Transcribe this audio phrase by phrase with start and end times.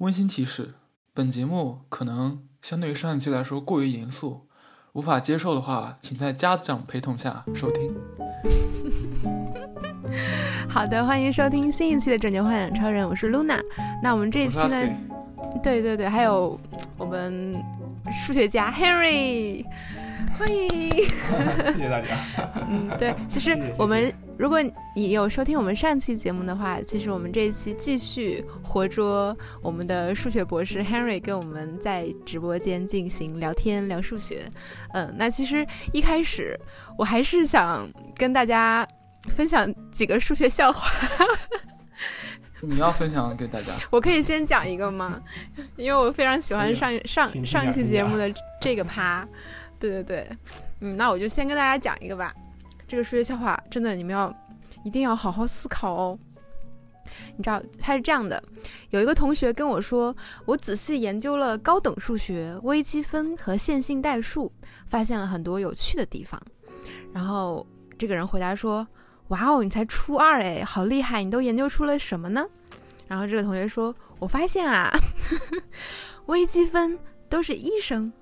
[0.00, 0.74] 温馨提示：
[1.14, 4.46] 本节目可能相对于上一期来说过于严肃，
[4.92, 7.96] 无法接受的话，请在家长陪同下收听。
[10.68, 13.58] 好的，欢迎收听新一期的《拯救幻想超人》，我是 Luna。
[14.02, 14.86] 那我们这一期呢？
[15.62, 16.60] 对对对，还有
[16.98, 17.56] 我们
[18.12, 19.64] 数学家 Harry，
[20.38, 22.18] 欢迎，谢谢大家。
[22.68, 24.12] 嗯，对，其实我们。
[24.38, 24.60] 如果
[24.94, 34.48] 你有收听我们上期节目的话，其实我们这一期继续活捉我们的数学博士 Henry，跟我们在直播间进行聊天聊数学。
[34.92, 36.58] 嗯，那其实一开始
[36.98, 38.86] 我还是想跟大家
[39.34, 40.90] 分享几个数学笑话。
[42.60, 43.74] 你要分享给大家？
[43.90, 45.20] 我可以先讲一个吗？
[45.76, 49.26] 因为我非常喜欢上上上期节目的这个趴。
[49.78, 50.28] 对对对，
[50.80, 52.34] 嗯，那我就先跟大家讲一个吧。
[52.86, 54.34] 这个数学笑话真的，你们要
[54.84, 56.18] 一定要好好思考哦。
[57.36, 58.42] 你知道它是这样的：
[58.90, 64.52] 有一个同学跟我说，我仔细研究了高等数学、微积分和线性代数，
[64.86, 66.40] 发现了很多有趣的地方。
[67.12, 68.86] 然后这个人回答说
[69.28, 71.22] ：“哇哦，你才初二哎，好厉害！
[71.22, 72.44] 你都研究出了什么呢？”
[73.08, 74.92] 然后这个同学说：“我发现啊，
[76.26, 78.12] 微积分都是一声，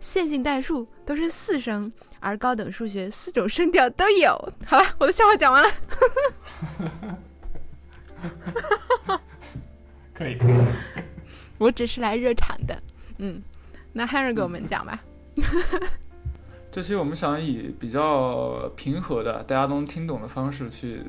[0.00, 1.90] 线性代数都是四声。”
[2.24, 4.30] 而高等数学四种声调都有。
[4.64, 5.70] 好了，我的笑话讲完了。
[10.14, 10.54] 可 以可以。
[11.58, 12.82] 我只是来热场的。
[13.18, 13.42] 嗯，
[13.92, 14.98] 那 Henry 给我们讲吧。
[16.72, 21.02] 这期我们想以比较平和的、大家都能听懂的方式去，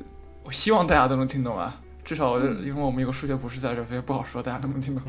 [0.44, 1.82] 我希望大家都能听懂啊。
[2.04, 5.04] 至少因为我们有个数学博士在这，所以不好说大家能不能听懂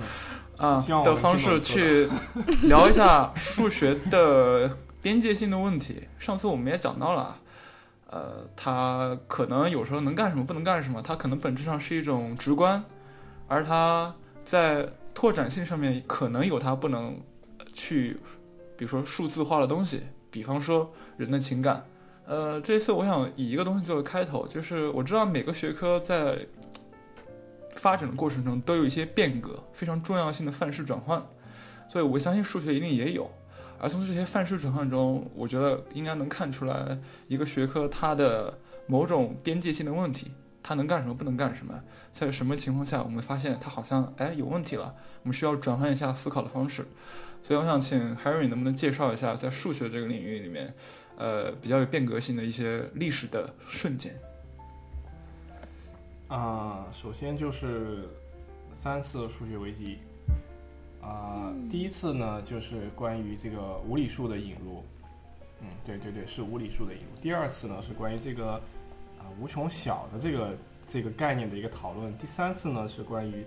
[0.56, 2.08] 啊的方式去
[2.62, 4.70] 聊一下数学的。
[5.06, 7.38] 边界性的问题，上次我们也讲到了，
[8.10, 12.82] 呃，它可能有时候能干什么，不能干什么，它可能本质上是一种直观，
[13.46, 14.12] 而它
[14.42, 17.20] 在拓展性上面可能有它不能
[17.72, 18.18] 去，
[18.76, 21.86] 比如说数字化的东西，比方说人的情感。
[22.26, 26.44] 呃，这一次我想以一个东西作为开头，就是我知道每个学科在
[27.76, 31.24] 发展的过程中都有一些变革，非常重要性的范式转换，
[31.88, 33.30] 所以我相信数学一定也有。
[33.78, 36.98] 而从这些范式转换中，我觉得应该能看出来
[37.28, 40.32] 一个学科它的某种边界性的问题，
[40.62, 41.82] 它能干什么，不能干什么，
[42.12, 46.86] 在什么情况下我们发现它好像哎有问题了，我们需要转换一下思考的方式。
[47.42, 50.74] 所以我想请 Harry 能不能介绍一下在数学这个领域里面，
[51.16, 54.18] 呃比较有变革性的一些历史的瞬间。
[56.28, 58.08] 啊，首先就是
[58.82, 59.98] 三次数学危机。
[61.68, 64.84] 第一次呢，就是关于这个无理数的引入，
[65.60, 67.20] 嗯，对对对，是无理数的引入。
[67.20, 68.52] 第二次呢，是关于这个
[69.18, 70.54] 啊无穷小的这个
[70.86, 72.16] 这个概念的一个讨论。
[72.18, 73.44] 第三次呢，是关于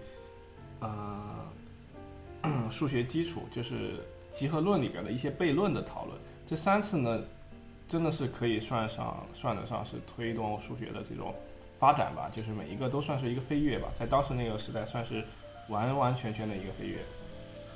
[0.79, 1.45] 啊
[2.69, 6.17] 数学基础，就是集合论里边的一些悖论的讨论。
[6.45, 7.21] 这三次呢，
[7.87, 11.33] 真的是可以算上算得上是推动数学的这种
[11.79, 15.23] 发展吧，就是每一个都算是一个飞跃吧，在当时那个时代算是
[15.69, 16.99] 完完全全的一个飞跃。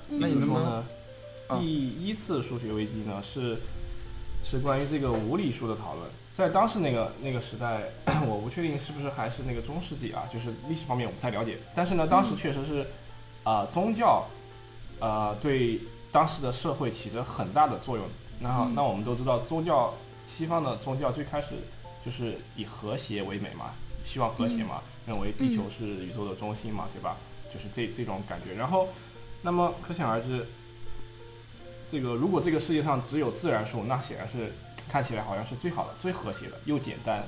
[0.10, 0.86] 那你说呢？
[1.60, 3.60] 第一次数学危机呢，是
[4.44, 6.10] 是关于这个无理数的讨论。
[6.34, 7.84] 在当时那个那个时代，
[8.26, 11.60] 我不确定是不是还是那个中世纪啊，就是历史方面我不太了解。
[11.76, 12.88] 但是呢，当时确实是
[13.44, 14.26] 啊，宗教
[15.00, 15.82] 啊对
[16.12, 18.06] 当时的社会起着很大的作用。
[18.40, 19.94] 那那我们都知道，宗教
[20.26, 21.50] 西方的宗教最开始
[22.04, 27.18] 就是以和谐为美嘛，希望和谐嘛，认为地球是宇宙的中心嘛，对吧？
[27.54, 28.54] 就是这这种感觉。
[28.56, 28.88] 然后。
[29.44, 30.48] 那么可想而知，
[31.90, 34.52] 这个如果这个世界上只有自然数，那显然是
[34.90, 37.24] 看起来好像是最好的、最和谐的，又简单。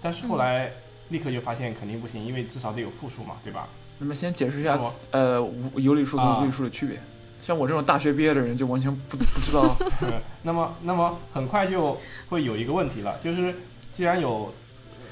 [0.00, 0.72] 但是后来
[1.10, 3.68] 立刻就发现肯定不行，因为至少得有负数嘛，对吧？
[3.98, 4.78] 那么先解释一下，
[5.10, 5.36] 呃，
[5.74, 6.98] 有理数跟无理数的区别。
[7.40, 9.76] 像我这种大学毕业的人就完全不不知道。
[10.42, 13.54] 那么，那么很快就会有一个问题了，就是
[13.92, 14.54] 既然有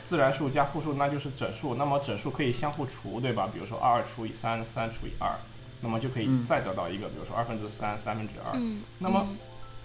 [0.05, 1.75] 自然数加负数，那就是整数。
[1.75, 3.49] 那么整数可以相互除，对吧？
[3.53, 5.33] 比如说二除以三，三除以二。
[5.81, 8.53] 那么就可以再得到一个，比如说二分之三、三分之二。
[8.99, 9.29] 那么，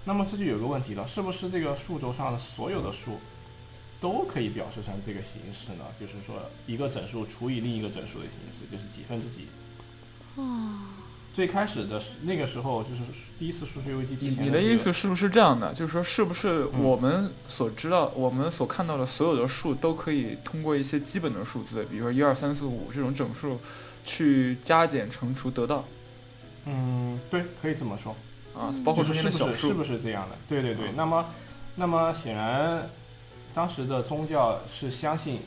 [0.06, 3.19] 那么这就有个问题了，是不是这个数轴上的所有的数
[4.01, 5.85] 都可以表示成这个形式呢？
[6.00, 6.35] 就是说，
[6.65, 9.47] 一个整数除以另一个整数的形式，就是几分之几。
[10.35, 10.79] 哦。
[11.33, 13.01] 最开始的那个时候，就是
[13.39, 14.45] 第一次数学危机之前。
[14.45, 15.73] 你的意思是不是这样的？
[15.73, 23.59] 就是说，是不是我们所知道、我们所看到的所有的数都可以通过一些基本的数字，比如说一二三四五这种整数？
[24.03, 25.85] 去加减乘除得到，
[26.65, 28.15] 嗯，对，可以这么说
[28.53, 30.35] 啊，包括中间的小数，是不是这样的？
[30.47, 30.91] 对对对。
[30.95, 31.25] 那么，
[31.75, 32.89] 那么显然，
[33.53, 35.41] 当时的宗教是相信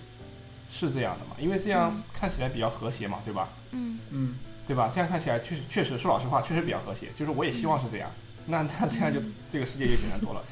[0.71, 1.37] 是这样的嘛？
[1.39, 3.49] 因为这样看起来比较和谐嘛，对吧？
[3.73, 4.37] 嗯嗯。
[4.67, 4.91] 对吧？
[4.93, 7.07] 这样看起来确实确实说老实话，确实比较和谐。
[7.15, 8.11] 就是我也希望是这样，
[8.47, 10.43] 那那这样就这个世界就简单多了。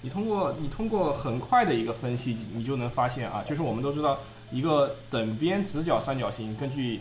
[0.00, 4.18] 你通过你通过很快的一个分析，你就能发现啊，就是我们都知道
[4.50, 7.00] 一个等边直角三角形，根据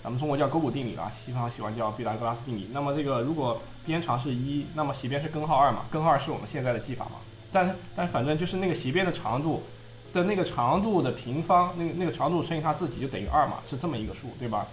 [0.00, 2.68] 咱们中国叫勾股定理啊，西方喜欢叫毕达哥拉斯定理。
[2.72, 5.84] 那么这个如果边长是一，那么斜边是根号二嘛？
[5.90, 7.12] 根号二是我们现在的记法嘛？
[7.50, 9.62] 但但反正就是那个斜边的长度
[10.12, 13.58] 的那个长度的平方，那个那个长度乘以它自己就等于二嘛？
[13.66, 14.66] 是这么一个数，对吧？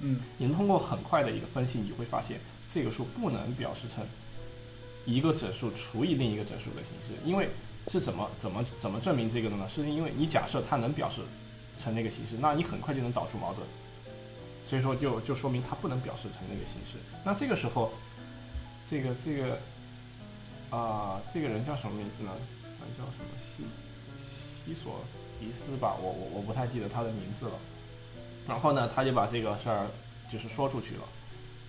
[0.00, 4.04] 嗯，你能通过很快的一个分析，你就会发现这个数不能表示成
[5.04, 7.50] 一个整数除以另一个整数的形式，因为
[7.88, 9.68] 是怎么怎么怎么证明这个的呢？
[9.68, 11.20] 是因为你假设它能表示
[11.78, 13.66] 成那个形式，那你很快就能导出矛盾，
[14.64, 16.98] 所以说就就说明它不能表示成那个形式。
[17.22, 17.92] 那这个时候，
[18.88, 19.58] 这个这个
[20.70, 22.30] 啊，这个人叫什么名字呢？
[22.62, 23.64] 他叫什么西
[24.64, 25.04] 西索
[25.38, 25.94] 迪斯吧？
[26.00, 27.52] 我我我不太记得他的名字了。
[28.48, 29.86] 然后呢，他就把这个事儿
[30.30, 31.02] 就是说出去了。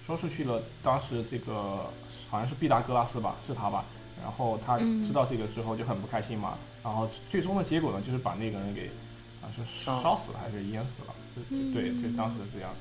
[0.05, 1.89] 说出去了，当时这个
[2.29, 3.83] 好像是毕达哥拉斯吧，是他吧？
[4.21, 6.57] 然后他知道这个之后就很不开心嘛。
[6.83, 8.91] 然后最终的结果呢，就是把那个人给
[9.41, 11.13] 啊是烧死了还是淹死了？
[11.35, 11.41] 就
[11.73, 12.71] 对，就当时是这样。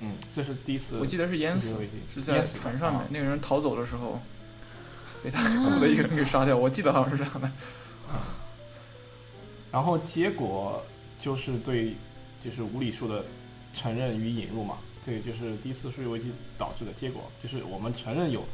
[0.00, 0.98] 嗯，这是第一次。
[0.98, 1.78] 我记得是淹死，
[2.12, 4.20] 是在船上面，那个人逃走的时候
[5.22, 6.56] 被他的一个人给杀掉。
[6.56, 7.46] 我记得好像是这样的。
[8.08, 8.40] 啊。
[9.70, 10.82] 然后结果
[11.18, 11.94] 就是对，
[12.42, 13.24] 就是无理数的
[13.74, 14.78] 承认与引入嘛。
[15.04, 18.44] 这个就是第一次数学危机导致的结果，就是我们承认有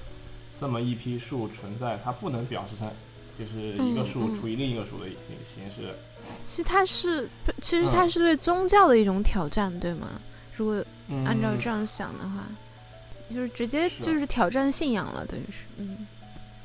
[0.58, 2.90] 这么一批数存在，它不能表示成
[3.38, 5.94] 就是一个数除以另一个数的形形式。
[6.46, 7.28] 其实它是，
[7.60, 10.08] 其实它是对宗教的一种挑战，对吗？
[10.56, 10.82] 如果
[11.26, 12.46] 按照这样想的话，
[13.34, 16.06] 就是直接就是挑战信仰了，等于是，嗯。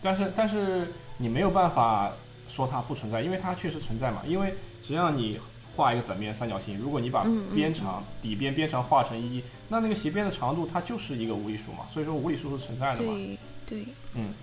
[0.02, 2.14] 但是但是你没有办法
[2.48, 5.40] 说它不存在，因为它确实存在嘛，因为只要你。
[5.76, 13.14] 画一个等边三角形，如果你把边长底边边长画成一，那那个斜边的长度它就是一个无理数嘛，所以说无理数是存在的嘛。
[13.14, 14.34] 对对，嗯，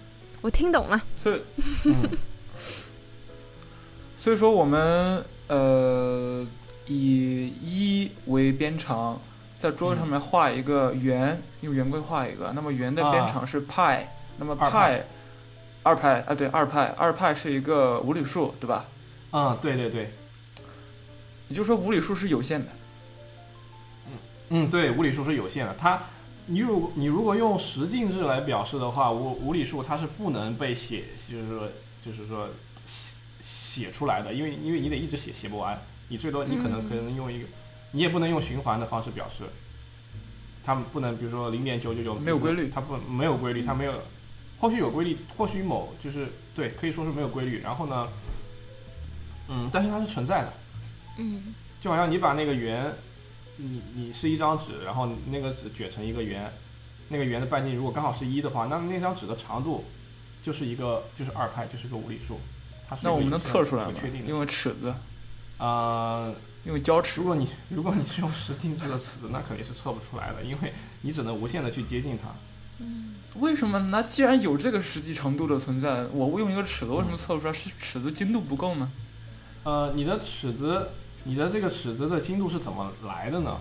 [0.41, 1.01] 我听懂了。
[1.17, 1.41] 所以，
[4.17, 6.47] 所以说我们呃
[6.87, 9.21] 以一为边长，
[9.57, 15.07] 在桌子上面画一个圆，用圆规画一个，那么圆的边长是派，那么派
[15.85, 18.87] 二派啊，对，二派二派是一个无理数，对吧？
[19.31, 20.11] 啊，对对对。
[21.51, 22.73] 也就是说，无理数是有限的。
[24.07, 24.13] 嗯
[24.49, 25.75] 嗯，对，无理数是有限的。
[25.75, 26.01] 它，
[26.47, 31.69] 你如果你如果用十进制来表示的话，无无理数它是不能被写，就是说
[32.03, 32.49] 就是说
[32.87, 35.79] 写写出来的，因为因为你得一直写，写不完。
[36.09, 37.47] 你最多你可能可能用一个，
[37.93, 39.45] 你也不能用循环的方式表示。
[40.63, 43.95] 它不能，比如说零点九九九没有规律，它不没有规律，它没有，
[44.59, 47.61] 或许有规律，或许某就是对，可以说是没有规律。
[47.61, 48.09] 然后呢，
[49.49, 50.53] 嗯，但是它是存在的。
[51.19, 52.95] 嗯，就好像你把那个圆，
[53.57, 56.53] 你你是一张纸，然后那个纸卷成一个圆，
[57.09, 59.85] 那个圆的半径如果刚好是一的话，那么那张纸的长度
[60.43, 62.39] 就是一个就是二派，就是个无理数。
[62.89, 63.93] 它是那我们能测出来吗？
[64.01, 64.95] 确定用尺子？
[65.59, 66.33] 啊，
[66.65, 67.21] 用胶尺。
[67.21, 70.73] 如果你如果你是用十进制的尺子，那肯定是测不出来的，因为
[71.03, 72.35] 你只能无限的去接近它。
[72.79, 73.79] 嗯，为什么？
[73.91, 77.53] 那既然有这个实际长度的存在，我用一个尺子，为什么测不出来？
[77.53, 78.91] 是尺子精度不够呢？
[79.65, 80.89] 呃，你的尺子。
[81.23, 83.59] 你的这个尺子的精度是怎么来的呢？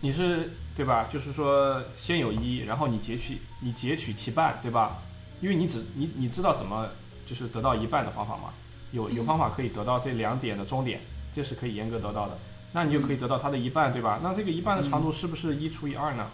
[0.00, 1.06] 你是对吧？
[1.08, 4.98] 就是说，先有一，然后你截取，你截取其半，对吧？
[5.40, 6.88] 因为你只你你知道怎么
[7.24, 8.52] 就是得到一半的方法吗？
[8.90, 11.00] 有有方法可以得到这两点的中点，
[11.32, 12.36] 这是可以严格得到的。
[12.72, 14.18] 那你就可以得到它的一半，对吧？
[14.20, 16.26] 那这个一半的长度是不是一除以二呢？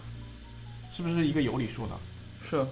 [0.91, 1.95] 是不是一个有理数呢？
[2.41, 2.65] 是。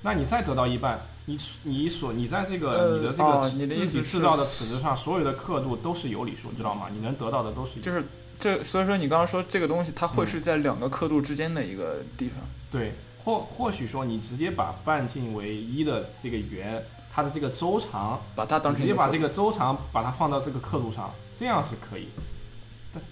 [0.00, 1.00] 那你再得到一半。
[1.26, 6.88] 你你所你在这个你的这个自己制造的尺子上，所有的刻度都是有理数，知道吗？
[6.92, 8.04] 你能得到的都是就是
[8.38, 12.38] 这，所以说你刚刚说这个东西，它会是在两个刻度之间的一个地方。
[12.70, 12.92] 对，
[13.24, 22.08] 或或许说你直接把半径为一的这个圆，它的这个周长，把它当直接把这个周长把它放到这个刻度上，这样是可以。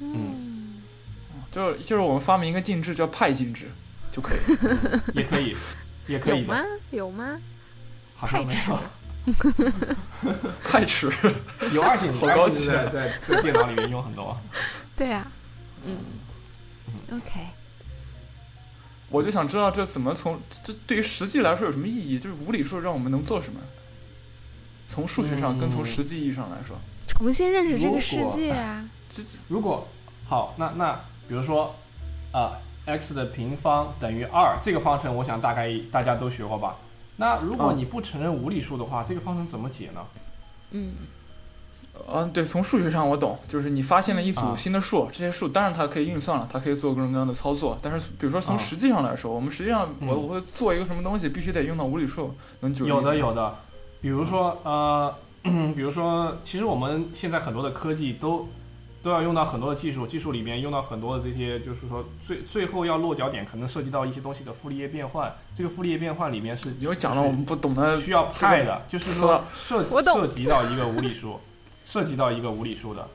[0.01, 0.83] 嗯，
[1.51, 3.71] 就是就是我们发明一个进制叫派进制
[4.11, 4.39] 就可以，
[5.15, 5.57] 也可以，
[6.07, 6.63] 也可以有吗？
[6.91, 7.41] 有吗？
[8.27, 8.73] 太迟，
[10.63, 11.11] 太迟，
[11.75, 14.37] 有二进好高级，在在在电脑里面用很多。
[14.97, 15.27] 对呀，
[15.85, 15.97] 嗯
[17.11, 17.47] ，OK。
[19.09, 22.19] 我就想知道这怎么从这对于实际来说有什么意义？
[22.19, 23.61] 就是无理数让我们能做什么？
[24.89, 26.77] 从数学上跟从实际意义上来说，
[27.07, 28.85] 重新认识这个世界啊！
[29.15, 29.89] 这如果
[30.29, 30.93] 好，那那
[31.29, 31.75] 比如说
[32.31, 36.77] 啊，x 的平方等于二这个方程，我想大概大家都学过吧？
[37.23, 40.01] 那如果你不承认无理数的话，这个方程怎么解呢？
[40.73, 40.93] 嗯，
[42.13, 44.57] 嗯，对，从数学上我懂，就是你发现了一组啊。
[44.57, 47.79] 新的数，这些数当然它可以运算了，它可以做各种各样的操作。
[47.81, 48.59] 但是比如说从啊。
[48.59, 50.09] 实际上来说，我们实际上嗯。
[50.09, 53.55] 我我会做一个什么东西，必须得用到无理数，能有的有的，
[54.01, 55.15] 比如说呃，
[55.77, 58.49] 比如说，其实我们现在很多的科技都
[59.03, 65.35] 都要用到很多的技术，技术里面用到很多的这些，就是说最最后要落脚点，可能涉及到一些东西的傅立叶变换。
[65.55, 71.41] 这个傅立叶变换里面是 你又讲了我们不懂的需要派的，就是说涉涉及到一个无理数，
[71.85, 73.09] 涉及到一个无理数的，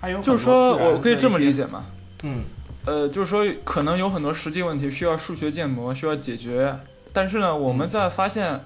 [0.00, 1.86] 还有很就是说我可以这么理，解吗？
[2.24, 2.42] 嗯
[2.86, 6.76] 呃，就是说可能有很多实际问题需要数学建模需要解决，
[7.12, 8.64] 但是呢，我们嗯在发现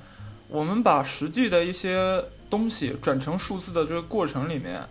[0.48, 4.82] 我们把实际的一些东西转成数字的这个过程里面，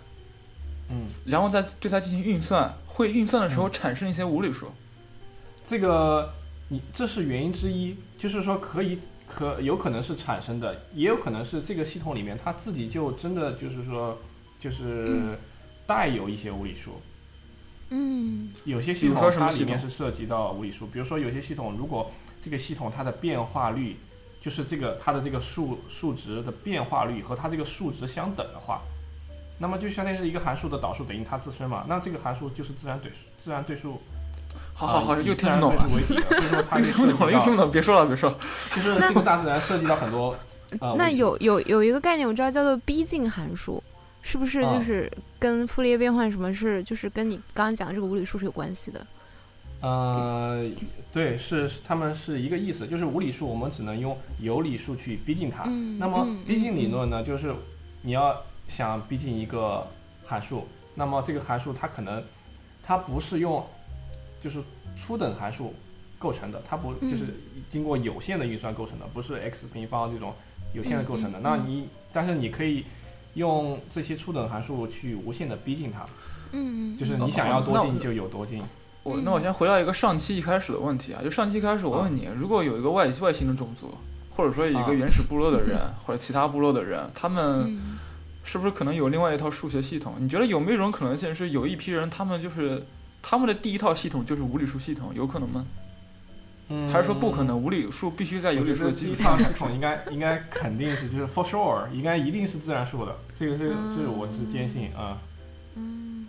[0.90, 4.72] 嗯，然后再对它进行运算，会运算的时候嗯产生一些无理数。
[5.66, 6.34] 这个
[6.70, 14.18] 你这是原因之一，就是说可以可有可能是产生的，也有可能是这个系统里面它自己就真的就是说
[14.60, 15.38] 就是
[15.86, 17.02] 带有一些无理数。
[17.90, 23.98] 嗯有些系统说什么系它里面是涉及到无理数，比如说有些系统如果这个系统它的变化率
[24.42, 28.82] 就是这个它的这个数数值的变化率和它这个数值相等的话，
[29.58, 34.00] 那么就相当于是一个函数的导数等于它自身嘛，那这个函数就是自然对数，自然对数。
[34.74, 38.38] 好好好，又自然对听不懂了，数为底的， 所以说它又就听不懂了，又听不懂，别说了，别说了。
[38.76, 40.36] 就是这个大自然涉及到很多
[40.80, 43.84] 呃，那有有有一个概念我知道叫做逼近函数，
[44.22, 49.06] 是不是啊就是跟傅立叶变换什么是就是跟你刚刚讲的这个无理数是有关系的？
[49.82, 50.64] 呃，
[51.12, 55.64] 对，是是他们是一个意思，就是无理数我们只能用有理数去逼近它。
[55.66, 57.54] 嗯那么嗯逼近理嗯论呢，就是
[58.04, 58.36] 你要
[58.68, 59.86] 想逼近一个
[60.26, 62.24] 函数，那么这个函数它可能
[62.84, 63.66] 它不是用
[64.40, 64.62] 就是
[64.96, 65.74] 初等函数
[66.20, 67.10] 构成的，它不嗯。
[67.10, 67.26] 就是
[67.70, 70.34] 经过有限的运算构成的，不是 x 平方这种
[70.74, 71.40] 有限的构成的。
[71.40, 72.86] 那你但是你可以
[73.34, 76.06] 用这些初等函数去无限的逼近它，
[76.52, 78.62] 嗯，就是哦你想要多近就有多近。
[79.04, 83.94] 我那我先回到一个上期一开始的问题啊，就上期一开始我问你，如果有一个外外星的种族，
[84.30, 84.84] 或者说一啊。
[84.86, 87.98] 个原始部落的人，或者其他部落的人，他们嗯
[88.48, 90.16] 是不是可能有另外一套数学系统？
[90.22, 92.82] 你觉得有没有一种可能性是有一批人，他们就是
[93.22, 95.66] 他们的第一套系统就是无理数系统，有可能吗？
[96.70, 97.62] 嗯，还是说不可能？
[97.62, 105.18] 无理数必须在有理数的基第一础上套系统应该应该肯定是就是 for sure，应该一定是自然数的，这个是嗯这个我是坚信啊。
[105.76, 106.26] 嗯，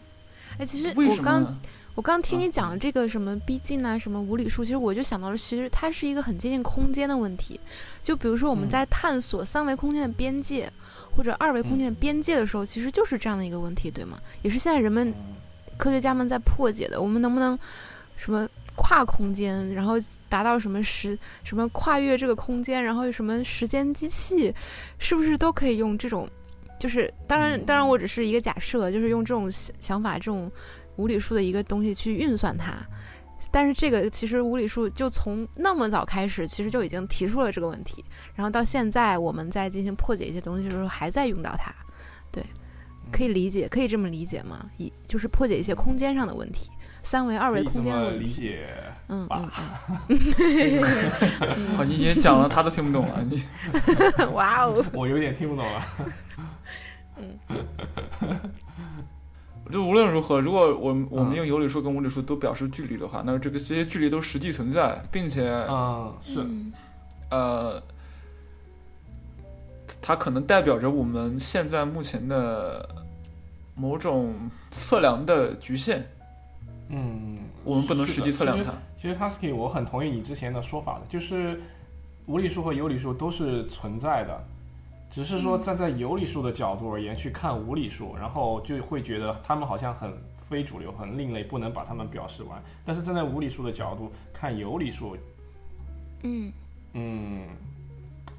[0.59, 1.57] 哎，其实为我刚什么呢？
[1.99, 7.59] 我刚听啊你讲的这个什么逼近啊，什么无理数，其实我就想到了，其实它是一个很接近空间的问题。
[8.05, 10.73] 就比如说我们嗯在探索三维空间的边界，
[11.11, 14.17] 或者二维空间的边界的时候，其实就是这样的一个问题，对吗？
[14.43, 15.35] 也是现在人们嗯
[15.77, 17.03] 科学家们在破解的。
[17.03, 17.59] 我们能不能
[18.15, 19.95] 什么跨空间，然后
[20.29, 24.55] 达到什么时什么跨越这个空间，然后有什么时间机器，
[25.01, 26.29] 是不是都可以用这种？
[26.79, 30.49] 就是当然，嗯当然我只是一个假设，就是用这种想想法，这种
[30.99, 32.75] 无理数的一个东西去运算它。
[33.51, 41.73] 但是这个其实无理数就从那么早开始，其实就已经提出了这个问题，然后到现在我们在进行破解一些东西的时候，还在用到它。
[42.31, 42.45] 对，
[43.11, 44.69] 可以理解，可以这么理解吗？
[44.77, 46.69] 一就是破解一些空间上的问题，
[47.03, 48.25] 三维、二维空间的问题。
[48.25, 48.67] 理解。
[49.09, 49.49] 嗯好，
[51.87, 53.23] 你已经讲了，他都听不懂了。
[53.23, 53.43] 你
[54.19, 55.83] 嗯， 哇哦，我有点听不懂了。
[59.71, 61.37] 就无论如何，如果我们我们嗯。
[61.37, 66.73] 用有理数跟无理数都表示距离的话，那这个这些距离都实际存在，并且啊，是，嗯。
[67.31, 67.83] 呃，
[70.01, 72.89] 它可能代表着我们现在目前的
[73.75, 74.35] 某种
[74.71, 76.03] 测量的局限，
[76.89, 78.73] 嗯，我们不能实际测量它。
[78.97, 81.61] 其实 Husky，我很同意你之前的说法的，就是
[82.27, 84.45] 无理数和有理数都是存在的，
[85.11, 90.13] 只是说站在有理数的角度而言去看无理数，然后就会觉得他们好像很
[90.49, 92.63] 非主流、很另类，不能把他们表示完。
[92.85, 95.17] 但是站在无理数的角度看有理数，
[96.23, 96.53] 嗯
[96.93, 97.43] 嗯，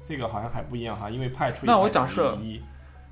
[0.06, 2.60] 这个好像还不一样哈，因为派除以那我假设一，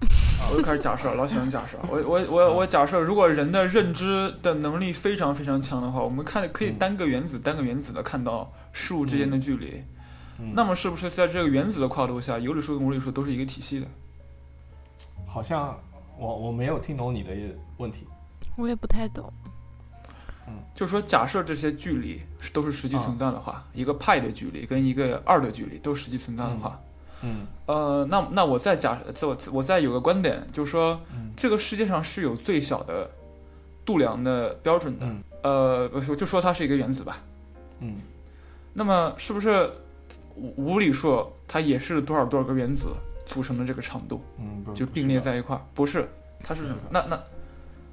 [0.51, 1.79] 我又开始假设，老喜欢假设。
[1.89, 9.71] 我我我我假设，如果人的认知的能力非常非常强的话，我们看可以单个原子单个原子的看到事物之间的距离。
[9.77, 9.85] 嗯、
[10.55, 13.87] 那么是不是在这个原子的跨度下，有理数跟无理数都是一个体系的？
[15.27, 15.79] 好像
[16.17, 17.31] 我我没有听懂你的
[17.77, 18.07] 问题。
[18.57, 19.33] 我也不太懂。
[20.47, 26.81] 嗯就是说，假设这些距离是都是实际存在的话，一个派的距离跟一个二的距离都实际存在的话，
[27.23, 33.11] 嗯呃，那那我再假设我我再有个观点，就是说，嗯这个世界上是有最小的
[33.85, 35.07] 度量的标准的。
[35.07, 37.19] 嗯呃，我就说它是一个原子吧。
[37.81, 37.97] 嗯
[38.73, 39.71] 那么是不是
[40.39, 42.95] 无无理数它也是多少多少个原子
[43.27, 46.09] 组成的这个长度，嗯，就并列在一块儿，不是，
[46.43, 46.79] 它是什么？
[46.91, 47.23] 那那，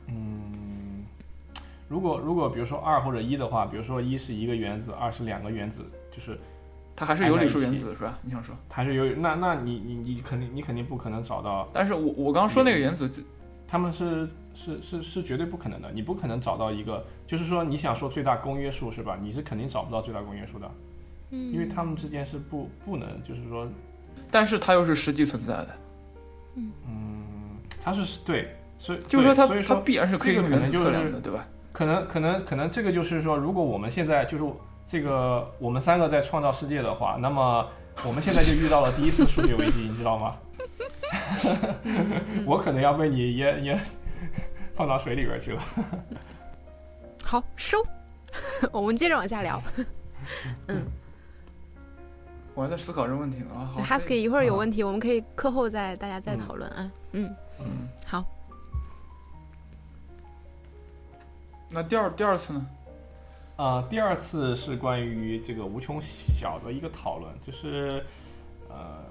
[0.07, 1.03] 嗯，
[1.89, 6.39] 如果如果比如说二或者一的话，比如说一是一个原子，二是两个原子，就是
[6.95, 8.17] 它还是有理数原子是吧？
[8.23, 8.55] 你想说？
[8.69, 9.05] 还是有？
[9.15, 11.67] 那那你你你肯定你肯定不可能找到。
[11.73, 13.09] 但是我我刚刚说那个原子，
[13.67, 19.17] 他们是是是是绝对不可能的，你不可能找到一个，就是说你想说最大公约数是吧？
[19.19, 20.71] 你是肯定找不到最大公约数的，
[21.31, 23.67] 嗯，因为他们之间是不不能，就是说，
[24.31, 25.69] 但是它又是实际存在的。
[26.55, 31.47] 嗯，它是对，所以就是说它所以它必然是可以用原子测量的，对吧？
[31.71, 34.43] 可能可能可能这个就是说，如果我们现在就是
[34.87, 37.67] 这个我们三个在创造世界的话，那么
[38.05, 40.35] 我们现在就遇到了第一次数学危机，你知道吗？
[42.45, 43.79] 我可能要被你 淹淹
[44.73, 45.61] 放到水里边去了。
[47.23, 47.77] 好收，
[48.71, 49.61] 我们接着往下聊。
[50.67, 50.81] 嗯，
[52.55, 53.53] 我还在思考这个问题呢。
[53.53, 56.89] 好 h u s k y 一会儿有问题，我们可以课后再大家再讨论啊。
[57.11, 58.23] 嗯嗯，好。
[61.69, 62.65] 那第二第二次呢？
[63.57, 68.05] 呃，第二次是关于这个无穷小的一个讨论，就是
[68.69, 69.03] 呃，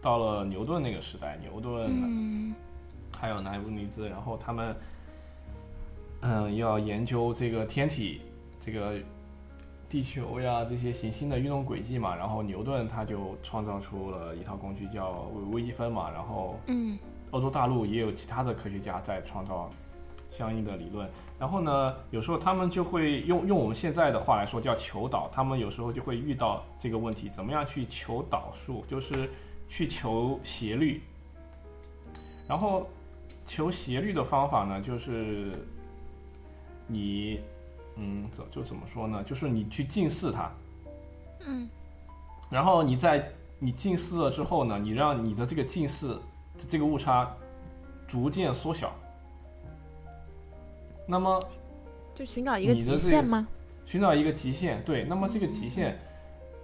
[0.00, 2.54] 到了牛顿那个时代，牛顿嗯
[3.18, 4.76] 还有莱布尼兹，然后他们
[6.20, 8.20] 嗯要研究这个天体，
[8.60, 8.94] 这个
[9.88, 16.98] 地球呀这些行星的运动轨迹嘛，然后牛顿他就创造出了一套工具叫微微积分嘛，然后嗯
[17.30, 19.70] 欧洲大陆也有其他的科学家在创造
[20.30, 21.08] 相应的理论。
[21.38, 29.30] 然后呢，有时候他们就会用用我们现在的话来说叫求导，他们有时候就会遇到这个问题，怎么样去求导数，就是
[29.68, 31.00] 去求斜率。
[32.48, 32.86] 然后
[33.46, 35.64] 求斜率的方法呢，就是
[36.86, 37.40] 你
[37.98, 39.22] 嗯，怎就怎么说呢？
[39.24, 40.50] 就是你去近似它，
[41.44, 41.68] 嗯
[42.48, 46.18] 然后你在你近似了之后呢，你让你的这个近似
[46.68, 47.34] 这个误差
[48.06, 48.92] 逐渐缩小。
[51.06, 51.42] 那么
[52.14, 53.46] 就寻找一个极限吗？
[53.84, 55.04] 寻找一个极限，对。
[55.04, 55.98] 那么这个极限，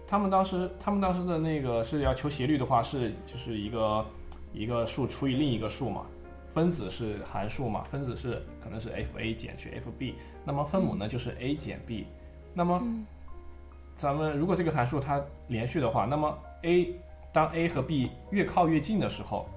[0.07, 4.07] 他们当时他们当时的那个是要求斜率的话，是就是一个
[4.53, 6.07] 一个数除以另一个数嘛，
[6.55, 10.15] 分子是函数嘛，分子是可能是 f a 减去 f b，
[10.45, 12.07] 那么分母呢就是 a 减 b，
[12.55, 13.05] 那么嗯
[13.97, 16.95] 咱们如果这个函数它连续的话，那么 a
[17.33, 19.49] 当 a 和 b 越靠越近的时候，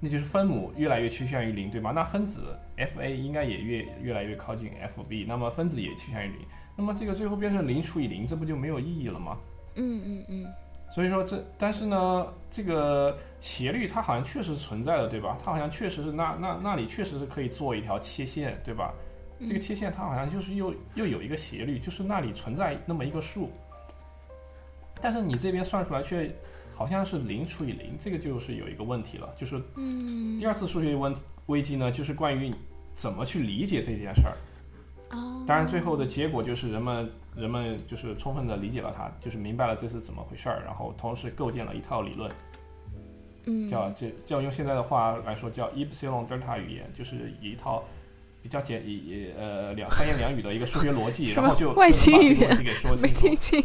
[0.00, 1.92] 那就是分母越来越趋向于零，对吗？
[1.94, 6.38] 那分子 f a 应该也越越来越靠近 f b，那么分子也趋向于零，
[6.76, 9.36] 那么这个最后变成零除以零，这不就没有意义了吗？
[9.76, 10.46] 嗯嗯嗯
[10.92, 15.38] 所以说这，但是呢，这个斜率它好像确实存在的，对吧？
[15.42, 18.92] 它好像确实是那那那里确实是可以做一条切线，对吧？
[19.46, 23.50] 这个切线它好像就是又又有一个斜率，就是那里存在那么一个数，
[25.00, 26.30] 但是你这边算出来却
[26.74, 29.32] 好像是零除以零，这个就是有一个问题了。
[29.36, 31.14] 就是嗯第二次数学问
[31.46, 32.50] 危机呢，就是关于
[32.94, 34.36] 怎么去理解这件事儿。
[35.10, 42.30] 哦，当然，最后的结果就是人们人们就是充分的理解了它，就是明白了这是怎么回事儿，然后同时构建了一套理论，
[43.44, 47.82] 嗯叫这叫用现在的话来说叫 epsilon delta 语言，就是一套
[48.42, 53.36] 比较简也呃两三言两语的一个数学逻辑， 然后就外就把星语言这个问题给说没清楚听。
[53.36, 53.64] 清。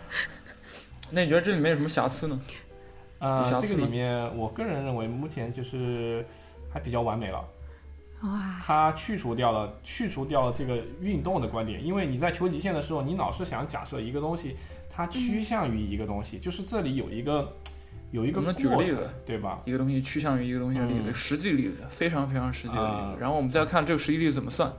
[1.10, 2.40] 那你觉得这里面有什么瑕疵呢？
[3.18, 6.24] 呃这个里面我个人认为目前就是
[6.72, 7.44] 还比较完美了。
[8.22, 14.56] 哇，它去除掉了去除掉了这个运动的观点，因为你在求极限的时候，你老是想假设一个东西
[14.88, 17.52] 它趋向于一个东西，就是这里有一个
[18.12, 19.60] 有一个我们举个例子，对吧？
[19.64, 23.16] 一个东西趋向于一个东西的例子，嗯实际例子，非常非常实际的例子啊。
[23.18, 24.72] 然后我们再看这个实际例子怎么算。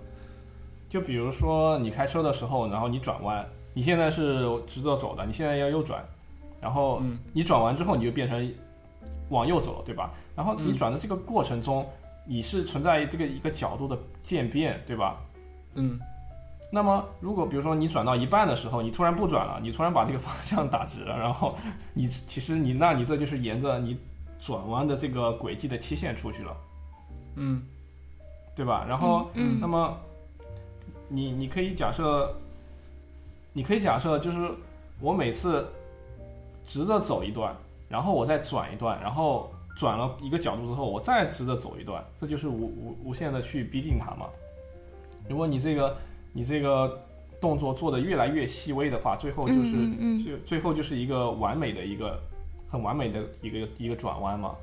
[0.88, 6.06] 就比如说你开车的时候，然后你转弯，你现在是直着走的，你现在要右转，
[6.62, 8.54] 然后嗯你转完之后你就变成
[9.30, 10.14] 往右走了，对吧？
[10.36, 11.84] 然后你嗯转的这个过程中，
[12.26, 15.20] 你是存在这个一个角度的渐变，对吧？
[15.76, 16.00] 嗯
[16.72, 21.56] 那么，如果比如说你转到一半的时候，你突然不转了，你突然把这个方向打直了，然后
[21.94, 23.96] 你其实你那你这就是沿着你
[24.42, 26.58] 转弯的这个轨迹的切线出去了，
[27.36, 27.62] 嗯
[28.56, 28.86] 对吧？
[28.90, 29.96] 然后，嗯那么
[31.10, 32.36] 你你可以假设，
[33.54, 34.50] 你可以假设就是
[35.00, 35.68] 我每次
[36.66, 37.56] 直着走一段，
[37.88, 44.28] 然后我再转一段，然后转了一个角度之后，我再直着走一段，这就是无无无限的去逼近它嘛。
[45.28, 45.98] 如果你这个
[46.32, 47.02] 你这个
[47.42, 52.20] 动作做的越来越细微的话，最后就是、嗯嗯嗯最最后就是一个完美的一个
[52.70, 54.56] 很完美的一个一个转弯嘛。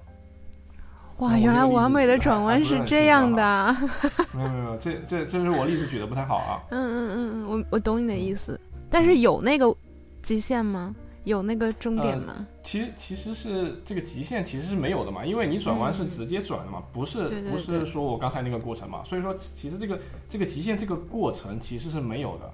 [1.18, 3.90] 哇，原来完美的转弯是这样的啊啊。
[4.32, 6.60] 没有没有没有，这这这是我例子举的不太好啊。
[6.70, 9.74] 嗯嗯嗯嗯，我我懂你的意思，但是有那个
[10.22, 10.94] 极限吗？
[11.24, 12.46] 有那个终点吗？
[12.62, 22.50] 其实其实是这个极限其实是没有的嘛，因为你转弯是直接转的嘛，不是不是说我刚才那个过程嘛，所以说其实这个这个极限这个过程其实是没有的。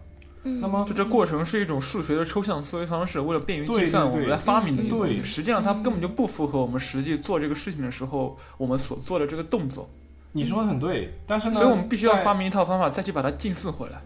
[0.61, 5.21] 那么就这过程是一种数学的抽象思维方式，为了便于计算，我们来发明的一个东西。
[5.21, 9.89] 实际上它根本就不符合我们实际做这个事情的时候我们所做的这个动作。
[10.31, 14.01] 你说的很对，但是呢，所以我们必须要发明一套方法，再去把它近似回来。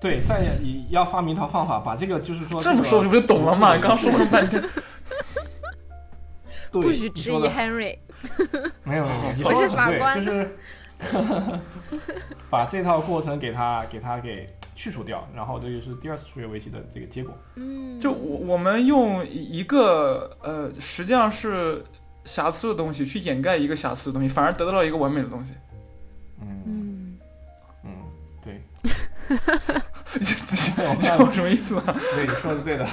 [0.00, 3.76] 对，再你要发明一套方法，把这个就是说这么说，你不就懂了吗？
[3.78, 4.60] 刚刚说了半天，
[6.72, 7.98] 不许质疑 Henry。
[8.84, 10.50] 没有，我是法官，就是
[12.50, 17.34] 把这套过程给他给他给去除掉，然后这就是第二次数学围棋的这个结果。
[17.54, 21.82] 嗯，就我我们用一个呃，实际上是
[22.26, 25.54] 瑕疵的东西去掩盖一个瑕疵的东西，反而得到了一个完美的东西。
[26.42, 27.18] 嗯
[27.84, 27.90] 嗯，
[28.42, 28.60] 对。
[30.18, 31.82] 你知道什么意思吗？
[31.86, 32.88] 对，你说的对的。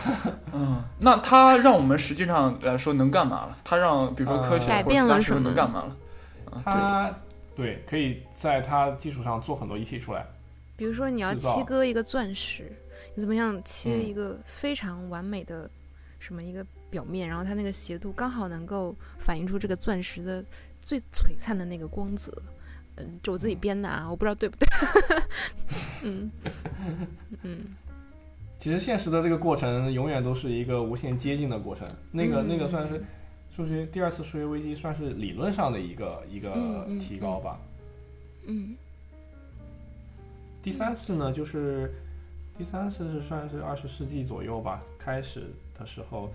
[0.53, 3.57] 嗯，那他让我们实际上来说能干嘛了？
[3.63, 6.61] 他让比如说科学或者其他学科能干嘛了？
[6.63, 7.11] 他
[7.55, 10.25] 对，可以在它基础上做很多仪器出来。
[10.75, 12.71] 比如说你要切割一个钻石，
[13.15, 15.67] 你怎么样切一个非常完美的
[16.19, 20.43] 什么一个表面，然后它那个斜度刚好能够反映出这个钻石的
[20.81, 22.31] 最璀璨的那个光泽。
[22.97, 24.67] 嗯，就我自己编的啊，我不知道对不对。
[26.03, 26.31] 嗯
[27.43, 27.59] 嗯，
[28.57, 31.87] 其实现实的这个过程永远都是一个无限接近的过程。
[32.11, 33.03] 那个那个算是
[33.55, 37.59] 数学第二次数学危机，算是理论上的一个一个提高吧。
[38.45, 38.75] 嗯。
[40.63, 41.93] 第三次呢，就是
[42.57, 45.43] 第三次是算是二十世纪左右吧，开始
[45.77, 46.29] 的时候，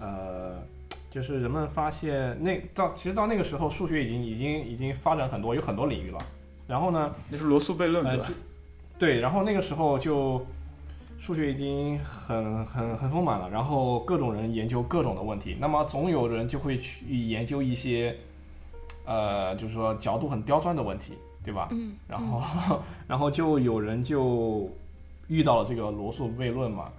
[0.00, 0.62] 呃。
[1.10, 6.18] 就是人们发现，那到其实到那个时候，数学已经已经已经发展很多，有很多领域了。
[6.66, 8.30] 然后呢，那是罗素悖论对吧？
[8.98, 10.44] 对，然后那个时候就
[11.18, 15.56] 数学已经很很很丰满了，然后各种人研究各种的问题。
[15.58, 18.14] 那么总有人就会去研究一些，
[19.06, 21.68] 呃，就是说角度很刁钻的问题，对吧？
[21.70, 21.94] 嗯。
[22.06, 24.70] 然后 然后就有人就
[25.28, 26.92] 遇到了这个罗素悖论嘛，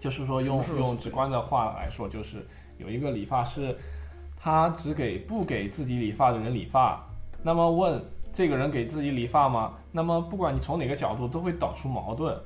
[0.00, 2.44] 就是说用用直观的话来说，就是。
[2.78, 3.76] 有一个理发师，
[4.36, 7.04] 他只给不给自己理发的人理发。
[7.42, 9.74] 那么问这个人给自己理发吗？
[9.92, 12.36] 那么不管你从哪个角度，都会导出矛盾。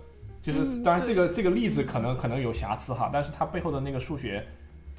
[0.40, 4.44] 就是当然这个这个例子可能可能有瑕疵哈，但是它背后的那个数学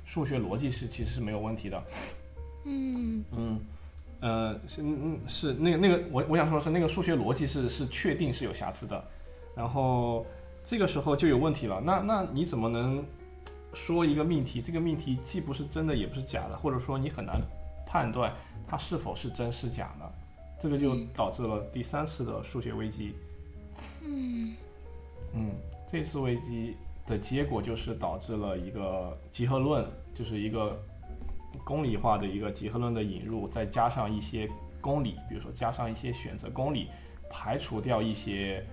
[0.06, 1.84] 数学逻辑是其实是没有问题的。
[2.66, 3.60] 嗯嗯
[4.22, 9.04] 呃是嗯是那个那个我我想说的是那个数学逻辑是是确定是有瑕疵的。
[9.56, 10.26] 然后
[10.64, 11.82] 这个时候就有问题了。
[11.84, 13.04] 那那你怎么能？
[13.74, 17.42] 说一个命题，这个命题既不是真的，也不是假的，或者说你很难
[17.86, 18.34] 判断
[18.68, 20.12] 它是否是真是假的，
[20.60, 23.16] 这个就导致了第三次的数学危机。
[24.04, 24.56] 嗯
[25.34, 25.52] 嗯，
[25.88, 30.80] 这次危机的结果就是导致了一个集合论，就是一个
[31.64, 36.90] 公理化的一个集合论的引入，再加上一些公理，比如说加上一些选择公理，
[37.30, 38.64] 排除掉一些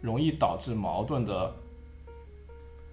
[0.00, 1.54] 容易导致矛盾的。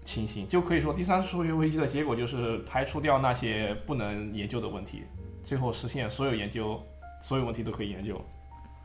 [0.06, 5.04] 情形就可以说，第三次数学危机的结果就是排除掉那些不能研究的问题，
[5.44, 6.82] 最后实现所有研究，
[7.22, 8.20] 所有问题都可以研究。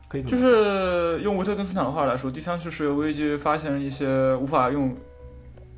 [0.07, 4.95] 可以就是用维特根斯坦的话来说，第三次数学危机发现了一些无法用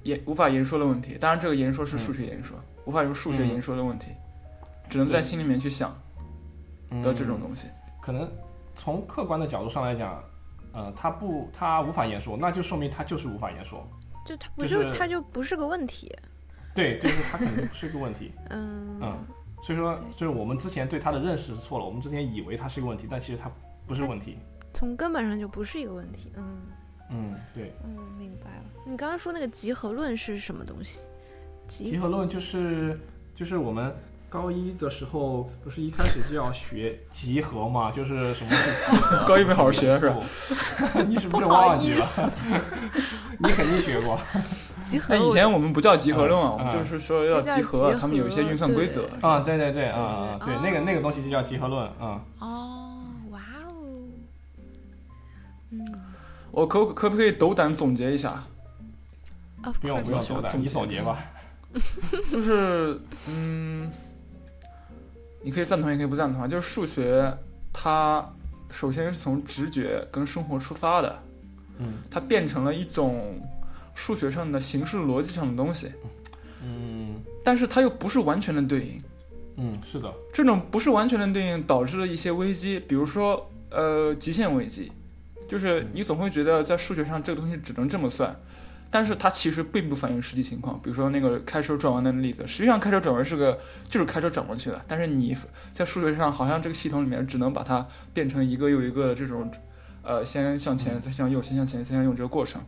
[0.03, 1.17] 言无法言说的问题。
[1.17, 4.07] 当然，这个言说是数学言说，无法用数学言说的问题，
[4.89, 5.97] 只能在心里面去想
[7.01, 7.67] 的这种东西。
[8.01, 8.29] 可能
[8.75, 10.21] 从客观的角度上来讲，
[10.73, 13.87] 呃，它不，它无法言说，那就说明它就是无法言说。
[14.27, 16.13] 就它不就它就不是个问题，
[16.75, 19.17] 对，就是它肯定不是个问题， 嗯嗯，
[19.63, 23.49] 所以说就是我们之前对它的认识是错了，我们之前以为它是一个问题，但其实它
[23.87, 24.37] 不是问题，
[24.73, 26.57] 从根本上就不是一个问题，嗯
[27.09, 28.63] 嗯对，嗯明白了。
[28.85, 30.99] 你刚刚说那个集合论是什么东西？
[31.67, 32.99] 集合论就是
[33.33, 33.95] 就是我们。
[34.29, 37.91] 高一的时候不是一开始就要学集合嘛？
[37.95, 39.23] 就是什么是集合？
[39.27, 40.17] 高一没好好学是吧？
[41.07, 42.05] 你是不是忘记了？
[43.39, 44.19] 你肯定学过。
[44.81, 45.15] 集合。
[45.15, 49.39] 以前我们不叫集合论啊，我们就是说要集合，他们有一些运算规则啊。
[49.39, 52.21] 对对对啊，对那个那个东西就叫集合论啊。
[52.39, 52.97] 哦，
[53.31, 53.73] 哇哦。
[55.71, 55.79] 嗯。
[56.51, 58.43] 我可可不可以斗胆总结一下？
[59.81, 61.17] 不用不用斗胆，你总结吧。
[62.31, 63.89] 就是嗯。
[65.41, 66.47] 你可以赞同，也可以不赞同啊。
[66.47, 67.31] 就是数学，
[67.71, 68.27] 它
[68.69, 71.23] 首先是从直觉跟生活出发的，
[71.77, 73.39] 嗯，它变成了一种
[73.95, 75.91] 数学上的形式逻辑上的东西，
[76.63, 79.01] 嗯，但是它又不是完全的对应，
[79.55, 84.91] 嗯，是的，这种不是完全的对应导致了一些危机，比如说呃极限危机，
[85.47, 88.37] 就是你总会觉得在数学上这个东西只能这么算，
[88.89, 90.79] 但是它其实并不反映实际情况。
[90.81, 95.35] 比如说那个开车转弯的例子，实际上开车转弯是个就是开车转过去的，但是你
[95.71, 99.51] 在数学上好像这个系统里面只能把它变成一个又一个的这种，
[100.03, 102.61] 呃，先向前再向右，先向前再向右这个过程。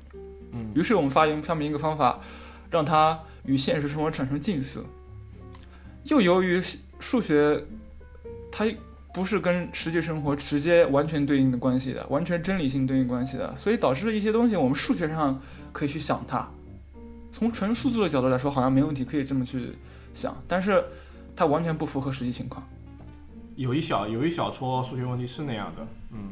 [0.51, 2.19] 嗯，于是我们发明发明一个方法，
[2.69, 4.83] 让它与现实生活产生近似。
[6.05, 6.61] 又由于
[6.99, 7.63] 数学，
[8.51, 8.65] 它
[9.19, 15.37] 不是跟实际生活直接完全对应的关系的，完全真理性对应关系的，所以导致了一些东西我们数学上
[15.73, 16.49] 可以去想它。
[17.29, 19.73] 从纯数字的角度来说，好像没问题，可以这么去
[20.13, 20.81] 想，但是
[21.35, 22.65] 它完全不符合实际情况。
[23.57, 26.31] 有一小有一小撮数学问题是那样的，嗯，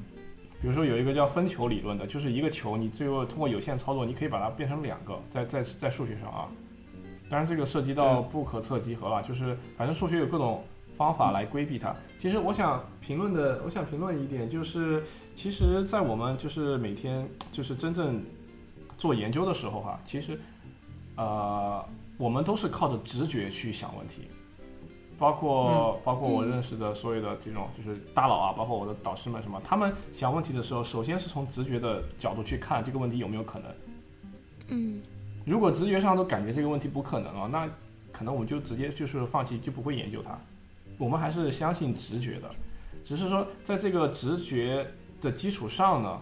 [0.61, 6.47] 比如说有一个叫分球理论的，就是一个球，你最后通过有限操作，你可以把它变成两个，在在在数学上啊。
[7.29, 10.63] 当然，这个涉及到不可测集合了，就是反正数学有各种
[10.97, 11.95] 方法来规避它。
[12.19, 15.03] 其实我想评论的，我想评论一点就是，
[15.35, 18.23] 其实，在我们就是每天就是真正
[18.97, 20.39] 做研究的时候哈，其实，
[21.15, 21.85] 呃，
[22.17, 24.27] 我们都是靠着直觉去想问题，
[25.19, 33.71] 包括包括我认识的所有的这种就是大佬啊，包括我的导师们什么，他们想问题的时候，首先是从直觉的角度去看这个问题有没有可能。
[34.69, 35.01] 嗯。
[35.45, 37.69] 如果直觉上都感觉这个问题不可能了，那
[38.11, 40.37] 可能我们就直接就是放弃，就不会研究它。
[40.97, 42.49] 我们还是相信直觉的，
[43.05, 44.85] 只是说在这个直觉
[45.21, 46.21] 的基础上呢，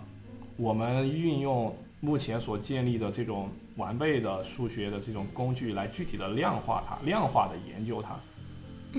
[0.58, 8.16] 我们运用目前所建立的这种完备的数学的这种工具来具体的量化它，量化的研究它。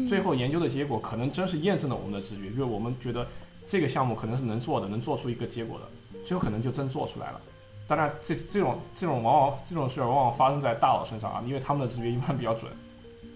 [0.07, 3.27] 最后研究的结果可能真是验证了我们的直觉，因为我们觉得
[3.65, 7.41] 这个项目可能是能做的，能做出一个结果的，最后可能就真做出来了。
[7.89, 12.71] 当然，这这种这种往往这种事儿往往发生在大佬身上啊，因为他们的直觉一般比较准。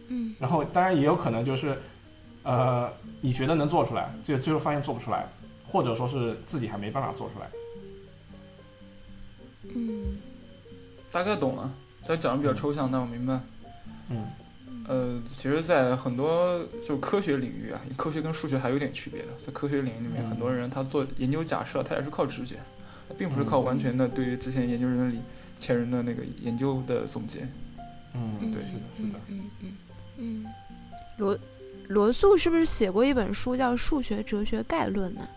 [0.09, 0.35] 嗯。
[0.40, 1.81] 然后，当然也有可能就是，
[2.42, 5.26] 呃，你觉得能做出来，就最后发现做不出来，
[5.66, 7.50] 或者说是自己还没办法做出来。
[9.74, 10.18] 嗯。
[11.12, 11.72] 大概懂了，
[12.07, 13.40] 他讲的比较抽象，但我明白。
[14.09, 14.26] 嗯。
[14.88, 22.57] 呃，其实，在很多就科学领域啊，科学跟数学还有点区别的，在科学领域里面，很多人他做研究假设，他也是靠直觉。
[23.18, 25.20] 并不是靠完全的对于之前研究人员里
[25.59, 27.40] 前人的那个研究的总结。
[28.14, 29.18] 嗯，对，是的，是的。
[29.26, 29.72] 嗯嗯
[30.16, 30.46] 嗯。
[31.18, 31.37] 罗
[31.90, 35.29] 罗素是不是写过一本书叫《数学哲学概论》呢？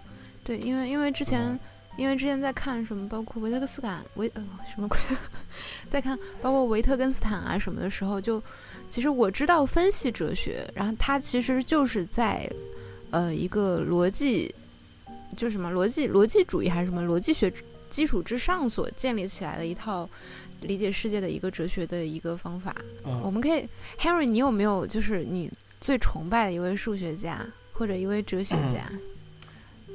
[0.44, 1.60] 对，因为因为之前
[1.98, 4.98] 因为之前在看什么，包括维特根斯坦维呃什么鬼，
[5.90, 8.42] 在看包括维特根斯坦啊什么的时候，就
[8.88, 12.50] 其实我知道分析哲学，然后它其实就是在
[13.12, 14.54] 呃一个逻辑。
[15.36, 17.52] 就什么逻辑逻辑主义还是什么逻辑学
[17.90, 20.08] 基础之上所建立起来的一套
[20.62, 22.76] 理解世界的一个哲学的一个方法。
[23.24, 23.68] 我们可以
[24.00, 25.52] ，Henry，你有没有就是你
[25.84, 28.90] 最崇拜的一位数学家或者一位哲学家？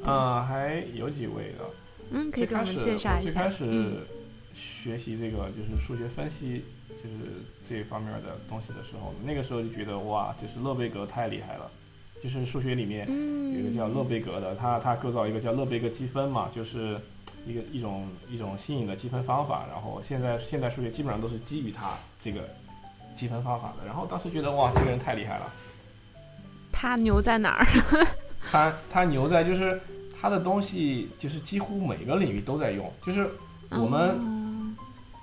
[0.05, 1.64] 呃，还有几位的。
[2.11, 3.22] 嗯，可以给我们介绍一下。
[3.22, 4.07] 最开始
[4.53, 11.70] 学习这个就是数学分析，就是这方面的东西的时候，那个时候就觉得哇，就是勒贝格太厉害了。
[12.22, 17.01] 就是数学里面有一个叫勒贝格的，他他构造一个叫勒贝格积分嘛，就是
[17.46, 19.64] 一个一种一种新颖的积分方法。
[19.72, 22.46] 然后现在现代数学基本上都是基于他这个
[23.14, 23.87] 积分方法的。
[23.87, 25.51] 然后当时觉得哇，这个人太厉害了。
[26.79, 27.67] 他牛在哪儿？
[28.51, 29.81] 它它牛在就是
[30.21, 33.29] 它的东西就是几乎每个领域都在用，就是
[33.71, 34.19] 我们。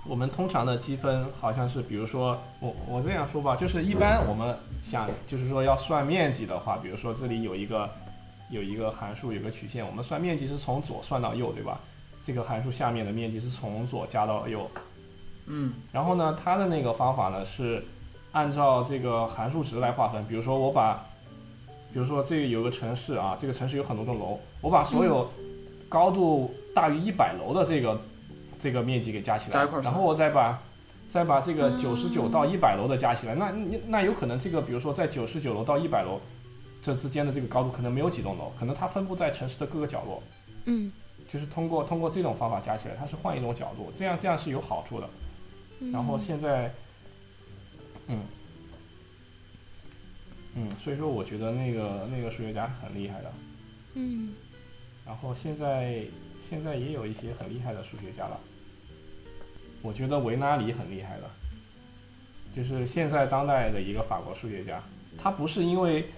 [0.07, 7.89] 我们通常的积分好像是，比如说我我这样说吧，就是一般我们想就是说要算面积的话，比如说这里有一个
[8.51, 11.79] 有一个函数，有个曲线，我们算面积是从左算到右，对吧？
[12.21, 14.69] 这个函数下面的面积是从左加到右，
[15.47, 15.73] 嗯。
[15.91, 17.83] 然后呢，它的那个方法呢是
[18.31, 21.03] 按照这个函数值来划分，比如说我把，
[21.95, 25.31] 比如说这个有个城市啊，这个城市有很多栋楼，我把所有
[25.87, 27.97] 高度大于一百楼的这个。
[28.57, 30.59] 这个面积给加起来，然后我再把
[31.09, 33.51] 再把这个九十九到一百楼的加起来，那
[33.85, 36.19] 那有可能这个比如说在九十九楼到一百楼
[36.81, 40.23] 这之间的这个高度可能没有几栋楼，可能它分布在城市的各个角落。
[40.63, 40.89] 嗯，
[41.27, 45.09] 就是通过通过这种方法加起来，它是换一种角度，这样这样是有好处的。
[45.91, 46.73] 然后现在，
[48.07, 48.19] 嗯
[50.55, 53.31] 嗯，所以说我觉得那个那个数学家很厉害的。
[53.93, 54.33] 嗯，
[55.05, 56.03] 然后现在
[56.41, 58.39] 现在也有一些很厉害的数学家了。
[59.81, 61.29] 我觉得维纳里很厉害的，
[62.55, 64.81] 就是现在当代的一个法国数学家。
[65.17, 66.09] 他不是因为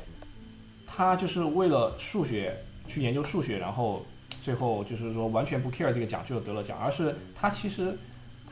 [0.86, 2.56] 他就是为了数学
[2.88, 4.06] 去研究数学，然后
[4.42, 7.98] 最后就是说完全不 care 这个奖就得了奖，而是他其实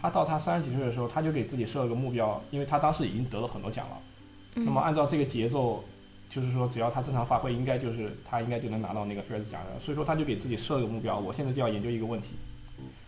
[0.01, 3.97] 他到他三十几岁的时候，他就给自己设了个目标，因为他当时已经得了很多奖了。
[4.55, 5.83] 那么按照这个节奏，
[6.29, 9.79] 就是说只要他正常发挥，应该就是他应该就能拿到那个菲尔兹奖的。
[9.79, 12.35] 所以说他就给自己设了个目标，我现在就要研究一个问题。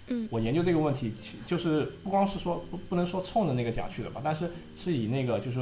[0.07, 5.59] 嗯，我研究这个问题，其就是不光是说不不能说冲着那个奖去的吧，但是是以那个就是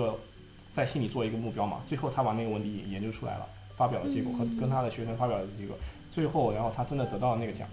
[0.71, 1.82] 在心里做一个目标嘛。
[1.88, 3.45] 最后他把那个问题研究出来了，
[3.76, 5.76] 发表了结果和跟他的学生发表了结果，
[6.12, 7.67] 最后然后他真的得到了那个奖。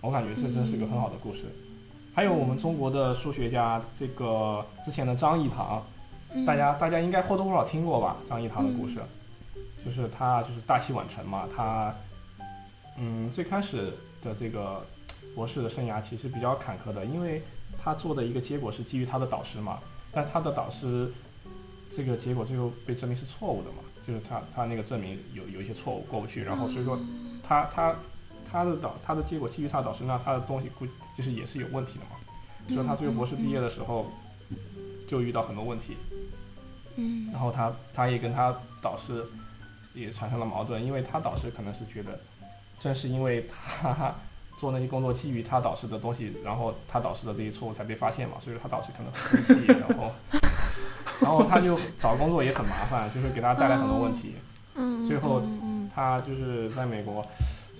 [0.00, 1.44] 我感觉这真是个很好的故事。
[2.14, 5.84] 还有我们中国的数学家，这个之前的张益唐，
[6.46, 8.16] 大家大家应该或多或少听过吧？
[8.26, 9.00] 张益唐的故事，
[9.84, 11.94] 就是他就是大器晚成嘛，他
[12.96, 13.92] 嗯最开始
[14.22, 14.84] 的这个
[15.34, 17.42] 博士的生涯其实比较坎坷的，因为
[17.76, 19.78] 他做的一个结果是基于他的导师嘛，
[20.10, 21.12] 但他的导师
[21.90, 26.98] 这个结果最后被证明是错误的嘛，就是他他那个证明有有一些错误过不去，然后所以说
[27.42, 27.94] 他他。
[28.46, 32.10] 他的导，他的结果基于他的导师，那他的东西估计就是也是有问题的嘛。
[32.68, 34.06] 所以他最后博士毕业的时候，
[35.14, 35.96] 就遇到很多问题。
[36.96, 37.30] 嗯。
[37.32, 39.24] 然后他他也跟他导师
[39.94, 42.18] 也产生了矛盾，因为他导师可能是觉得，
[42.78, 44.14] 正是因为他
[44.58, 48.36] 做那些工作基于他导师的东西，然后他导师的这些错误才被发现嘛。
[48.40, 50.12] 所以说他导师可能很生气，然 后
[51.20, 54.34] 然后他就找工作也很麻烦，就是给他带来很多问题。
[54.74, 55.06] 嗯。
[55.06, 55.42] 最后
[55.94, 57.24] 他就是在美国。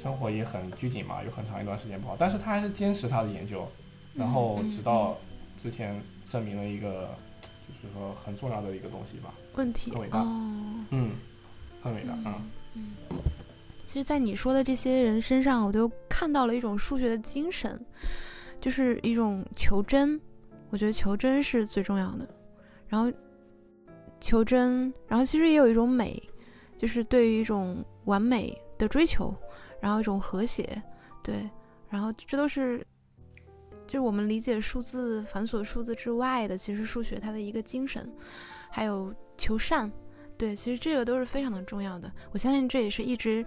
[0.05, 3.66] 生活也很拘谨嘛，有很长一段时间不好，但是他还是坚持他的研究，
[4.12, 5.16] 然后直到
[5.57, 7.09] 之前证明了一个，
[7.68, 9.35] 就是说很重要的一个东西吧。
[9.55, 9.90] 问题。
[9.90, 10.22] 很伟大。
[10.22, 11.12] 嗯，
[11.83, 12.12] 很伟大。
[12.24, 12.35] 嗯
[12.74, 12.90] 嗯。
[13.87, 17.81] 其实，在你说的这些人身上，我都看到了一种数学的精神，
[18.61, 20.20] 就是一种求真。
[20.70, 22.29] 我觉得求真是最重要的。
[22.88, 23.12] 然后，
[24.20, 26.20] 求真，然后其实也有一种美，
[26.79, 29.35] 就是对于一种完美的追求。
[29.81, 30.83] 然后一种和谐，
[31.22, 31.46] 对，
[31.90, 32.85] 然后这都是，
[33.94, 38.12] 就我们理解数字繁琐数字之外的，其实数学它的一个精神，
[38.68, 39.88] 还有求善，
[40.37, 42.11] 对，其实这个都是非常的重要的。
[42.33, 43.46] 我相信这也是一直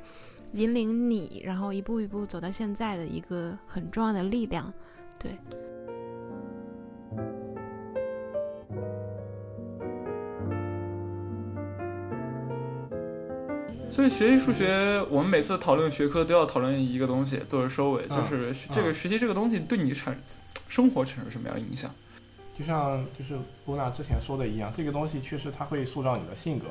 [0.54, 4.74] 引领你，然后一步一步走到现在的一个很重要的力量，
[5.20, 5.38] 对。
[13.98, 20.16] 所以学习数学，我们每次讨论学科都要讨论一个东西，作为收尾，就是这个学习这个东西对你产
[20.68, 21.90] 生活产生什么样的影响？
[22.56, 26.68] 就像就是波娜之前说的一样，这个东西确实它会塑造你的性格，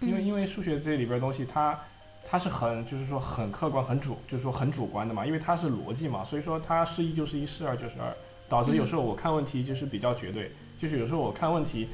[0.00, 1.78] 因为因为数学这里边东西它
[2.26, 8.10] 它是很就是说很客观很主就是说很主观的嘛，因为它是逻辑嘛，所以说它是一就是一，是二就是二，
[8.48, 11.90] 导致有时候我看问题就是比较绝对，就是有时候我看问题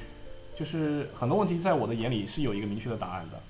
[0.54, 3.40] 就是很多问题在我的眼里是有一个明确的答案的。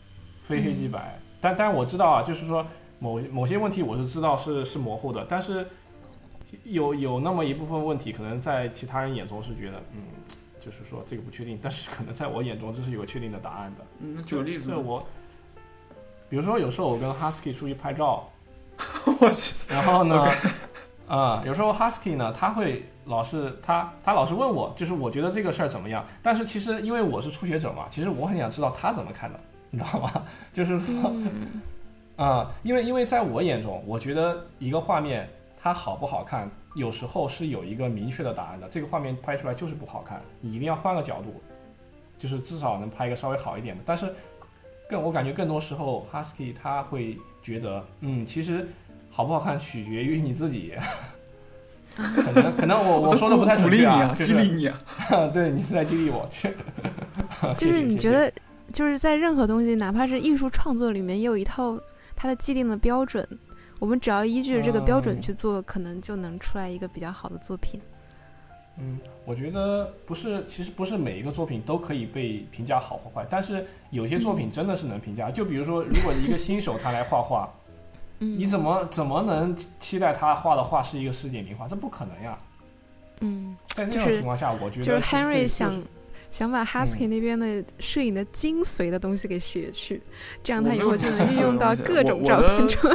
[0.51, 2.67] 非黑即白，但但我知道啊，就是说
[2.99, 5.65] 某某些问题我是知道是是模糊的，但是
[6.65, 10.03] 有有那么一部分问题，可能在其他人眼中是觉得，嗯，
[10.59, 13.87] 就是说这个不确定，但是可能在我眼中这是有个确定的答案的。
[14.01, 15.07] 嗯，举个例子，我，
[16.29, 18.29] 比如说有时候我跟 Husky 出去拍照，
[19.21, 20.29] 我去，然后呢，
[21.07, 29.41] 啊，有时候 Husky 呢，他会老是他他老是问我，就是我觉得这个事儿怎么样，但是其实因为我是初学者嘛，其实我很想知道他怎么看的。
[29.71, 30.25] 你知道吗？
[30.53, 31.13] 就是说，
[32.25, 35.29] 啊，因为因为在我眼中，我觉得一个画面
[35.63, 38.69] 它好不好看，有时候是有一个明确的答案的。
[38.69, 41.41] 这个画面拍出来就是不好看，你一定要换个角度，
[42.19, 43.83] 就是至少能拍一个稍微好一点的。
[43.87, 44.13] 但是，
[44.89, 48.69] 更我感觉更多时候，Husky 他会觉得，嗯，其实
[49.09, 50.75] 好不好看取决于你自己。
[51.97, 54.77] 可能可能我我说的不太准确啊，激励你啊，
[55.33, 56.29] 对你是在激励我，
[57.57, 58.33] 就是你觉得。
[58.73, 61.79] 就是在任何东西，哪怕是艺术创作里面，也有一套
[62.15, 63.27] 它的既定的标准。
[63.79, 67.81] 我们只要依据这个标准去做，可能就能出来一个比较好的作品。
[68.79, 75.31] 嗯，我觉得不是，其实不是每一个作品都可以被评价好或坏，但是有些作品真的是能评价。
[75.31, 77.49] 就比如说，如果一个新手他来画画，
[78.19, 81.67] 你怎么怎么能期待他画的画是一个世界名画？
[81.67, 82.39] 这不可能呀。
[83.21, 85.73] 嗯，在这种情况下，我觉得就是 Henry 想。
[86.31, 90.01] 想把 Husky 那边的摄影的精髓的东西给学去，
[90.45, 92.91] 这样他以后就能运用到各种照片中。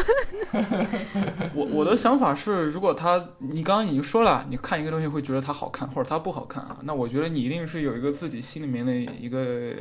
[1.54, 9.74] 我我的想法是，如果他你刚刚已经说了，你看一个东西会觉得它好看或者它不好看啊，那我觉得你一定是有一个自己心里面的一个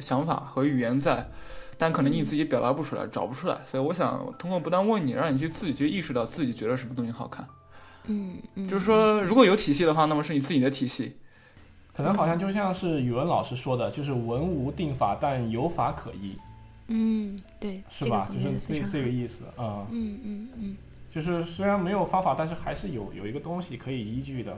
[0.00, 1.30] 想法和语言在，
[1.78, 3.58] 但可能你自己表达不出来，找不出来。
[3.64, 7.46] 所以我想通过不断问你，让你去自己去意识到自己觉得什么东西好看。
[8.06, 11.16] 嗯嗯，就是说，如果有体系的话，那么是你自己的体系。
[11.98, 16.38] 可能好像就像是语文老师说的，就是文无定法，但有法可依。
[16.86, 18.24] 嗯，对，是吧？
[18.32, 19.84] 就是这这个意思啊。
[19.90, 20.76] 嗯嗯嗯。
[21.12, 24.56] 就是虽然没有方法，但是还是有有一个东西可以依据的。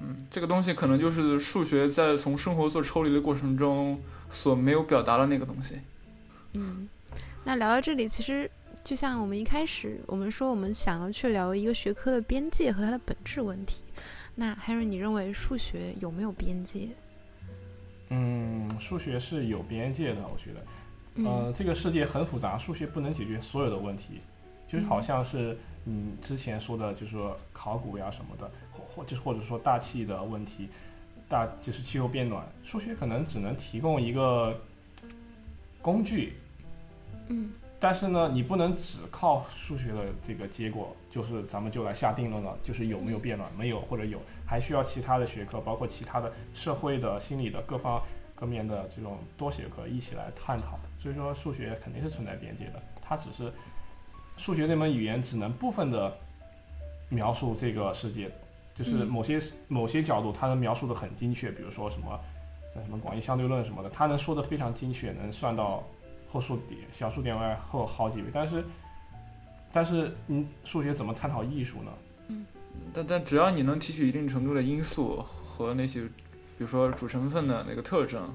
[0.00, 4.00] 嗯，这个东西可能就是数学在从生活做抽离的过程中
[4.30, 5.78] 所没有表达的那个东西。
[6.54, 6.88] 嗯，
[7.44, 8.50] 那聊到这里，其实。
[8.84, 13.82] 就像我们一开始我们说我们想要去聊一个学科的边界和它的本质问题，
[14.40, 16.90] 那 Henry，你认为数学有没有边界？
[18.10, 24.20] 嗯，数学是有边界的，我觉得，呃，这个世界很复杂，数学不能解决所有的问题，
[24.68, 30.68] 就是好像是你之前说的，就是说考古呀什么的，或或就是或者说大气的问题，
[31.28, 34.56] 大就是气候变暖，数学可能只能提供一个
[35.82, 36.34] 工具，
[37.26, 37.50] 嗯，
[37.80, 44.20] 但是呢，你不能只靠数学的这个结果，就是咱们就来下定论了，就是有没有变暖，没有或者有。
[44.44, 48.02] 还需要其他的学科，包括其他的社会的、心理的各方
[48.34, 50.78] 各面的这种多学科一起来探讨。
[50.98, 52.82] 所以说，数学肯定是存在边界的。
[53.00, 53.52] 它只是
[54.36, 56.12] 数学这门语言只能部分的
[57.08, 58.28] 描述这个世界，
[58.74, 61.52] 就是某些某些角度它能描述的很精确。
[61.52, 62.18] 比如说什么
[62.74, 65.84] 像什么广义相对论什么的，它能说的非常精确，能算到
[66.28, 68.28] 后数点小数点外后好几位。
[68.32, 68.64] 但是，
[69.72, 71.90] 但是，你，数学怎么探讨艺术呢？
[72.92, 76.10] 但但只要你能提取一定程度的因素和那些，比
[76.58, 78.34] 如说主成分的那个特征，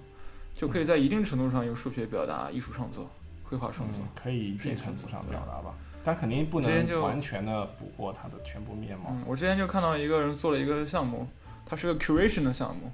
[0.54, 3.10] 就可以在一定程度上用数学表达艺术创作、
[3.44, 5.74] 绘画创作，可以一定程度上表达吧。
[6.04, 9.06] 但肯定不能完全的捕获它的全部面貌。
[9.10, 11.28] 嗯，我之前就看到一个人做了一个项目，
[11.66, 12.92] 它是个 curation 的项目，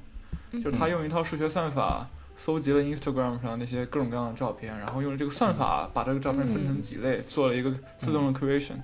[0.63, 2.07] 就是他用一套数学算法
[2.39, 8.77] 搜集了 Instagram 上那些各种各样的照片，然后用这个算法把这个照片分成几类，做了一个自动的 creation。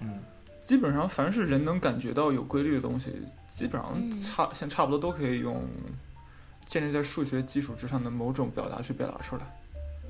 [0.00, 0.18] 嗯。
[0.60, 3.12] 基本上，凡是人能感觉到有规律的东西，
[3.52, 5.64] 基本上差现差不多都可以用
[6.64, 9.42] 建立在数学基础之上的某种表达去表达出来。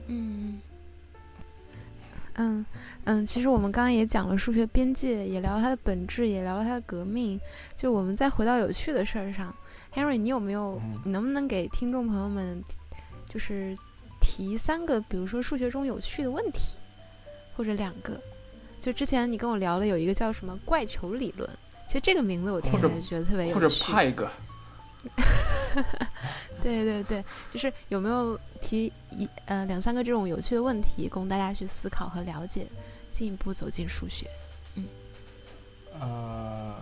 [0.09, 0.61] 嗯
[2.35, 2.67] 嗯
[3.05, 7.41] 嗯，其实我们刚刚也讲了数学边界，也聊了它的本质，也聊了它的革命。
[7.77, 9.55] 就我们再回到有趣的事儿上
[9.95, 10.81] ，Henry，你有没有？
[11.05, 12.63] 你能不能给听众朋友们
[13.27, 13.77] 就是
[14.21, 16.79] 提三个，比如说数学中有趣的问题，
[17.57, 18.21] 或者两个？
[18.81, 21.49] 就之前你跟我聊了有一个叫什么怪球理论，
[21.87, 23.55] 其实这个名字我听起来就觉得特别有趣。
[23.55, 24.31] 或者派一个。
[26.63, 32.67] 对对对，就是有没有提一呃两三个这种有趣的问题，供大家去思考和了解，
[33.13, 34.29] 进一步走进数学。
[34.75, 34.85] 嗯。
[35.99, 36.77] 呃，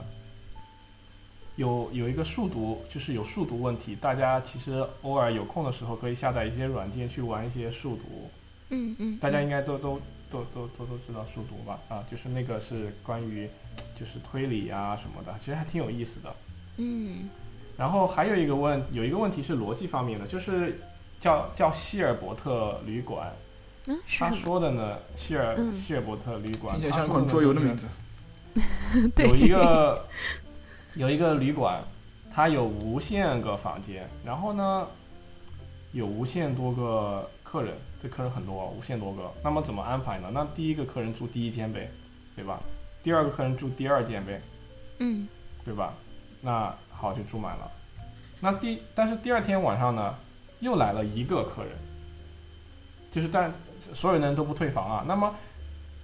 [1.58, 8.30] 有有一个数独，就是有数独问题，大家其实偶尔有空的时候可以下载一些软件去玩一些数独。
[8.70, 9.18] 嗯嗯。
[9.18, 10.00] 大家应该都都。
[10.30, 11.78] 都都都都知道数独吧？
[11.88, 13.48] 啊，就是那个是关于，
[13.98, 16.36] 就是推理啊什么的，其实还挺有意思的。
[16.76, 17.30] 嗯。
[17.78, 20.78] 然后还有一个问，有一个问题是逻辑方面的，就是
[21.18, 23.34] 叫叫希尔伯特旅馆。
[23.86, 27.88] 嗯，他说的呢，希尔希尔伯特旅馆，听起来像一款桌游的名字。
[29.24, 30.06] 有一个
[30.98, 31.80] 有一个旅馆，
[32.28, 34.84] 它有无限个房间，然后呢，
[35.92, 37.72] 有无限多个客人。
[38.02, 40.28] 这客人很多，无限多个，那么怎么安排呢？
[40.34, 41.88] 那第一个客人住第一间呗，
[42.34, 42.58] 对吧？
[43.00, 44.42] 第二个客人住第二间呗，
[44.98, 45.28] 嗯，
[45.64, 45.94] 对吧？
[46.40, 47.70] 那好，就住满了。
[48.40, 50.16] 那第但是第二天晚上呢，
[50.58, 51.72] 又来了一个客人，
[53.12, 55.04] 就是但所有人都不退房啊。
[55.06, 55.32] 那么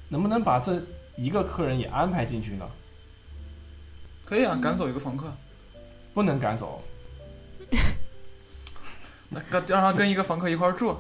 [0.09, 0.81] 能不能把这
[1.17, 2.65] 一个客人也安排进去呢？
[4.25, 5.33] 可以啊，赶走一个房客，
[6.13, 6.83] 不能赶走。
[9.29, 10.97] 那跟让他跟一个房客一块住。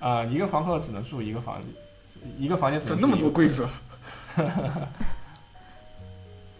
[0.00, 1.62] 啊，一个房客只能住一个房，
[2.38, 2.78] 一个房间。
[2.80, 3.66] 怎么那么多规则？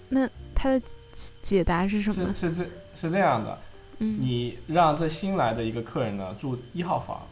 [0.08, 0.80] 那他的
[1.42, 2.34] 解答是什么？
[2.34, 2.64] 是是这
[3.00, 3.58] 是这样的，
[3.98, 7.26] 嗯你让这新来的一个客人呢住一号房，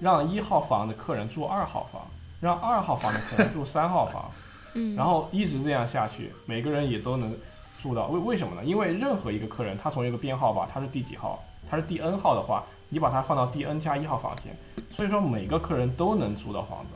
[0.00, 2.08] 让一号房的客人住二号房，
[2.40, 4.30] 让二号房的客人住三号房，
[4.74, 7.36] 嗯，然后一直这样下去，每个人也都能
[7.80, 8.06] 住到。
[8.08, 8.64] 为为什么呢？
[8.64, 12.64] 因为任何一个客人，他从一个编号吧，他是第几号，他是第 n 号的话。
[12.90, 14.56] 你把它放到第 n 加一号房间，
[14.88, 16.92] 所以说每个客人都能租到房子，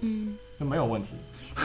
[0.00, 1.10] 嗯，就没有问题。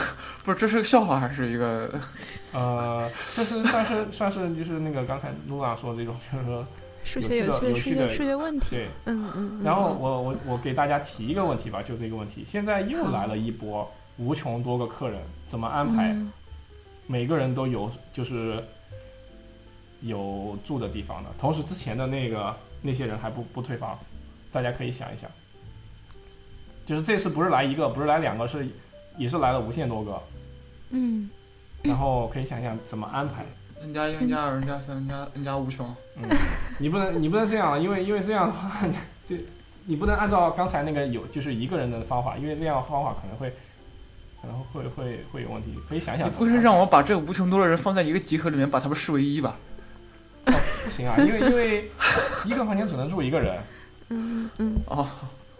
[0.44, 1.98] 不是，这是个笑话还是一个？
[2.52, 6.66] 呃，这是算是算是就是那个刚才露娜说的这种，就是说
[7.04, 8.66] 数学有趣的数学问题。
[8.68, 9.60] 对，嗯嗯。
[9.64, 16.14] 然后我我我给大家提一个问题吧，就这个问题，现在又来了一波无穷多个客人，怎么安排？
[17.08, 18.62] 每个人都有就是
[20.02, 22.54] 有住的地方的，同时之前的那个。
[22.80, 23.98] 那些人还不不退房，
[24.52, 25.28] 大家可以想一想，
[26.86, 28.68] 就是这次不是来一个，不是来两个，是
[29.16, 30.22] 也是来了无限多个，
[30.90, 31.28] 嗯，
[31.82, 33.44] 然后可以想想怎么安排
[33.82, 36.28] ，n 加一、n 加二、n 加三、n 加 n 加无穷，嗯，
[36.78, 38.86] 你不能你不能这样，因为因为这样的话，
[39.26, 39.36] 这
[39.86, 43.52] 你不能按照刚才那个有就是一个人的方法，因为这样方法可能会
[44.40, 46.28] 可能会会会有问题，可以想想。
[46.28, 49.56] 你不是让我把这无穷多的人放在一个集合里面，把他们视为一吧？
[50.46, 50.52] 哦
[50.84, 51.90] 不行啊，因为因为
[52.46, 53.62] 一个房间只能住一个人。
[54.08, 55.06] 嗯嗯哦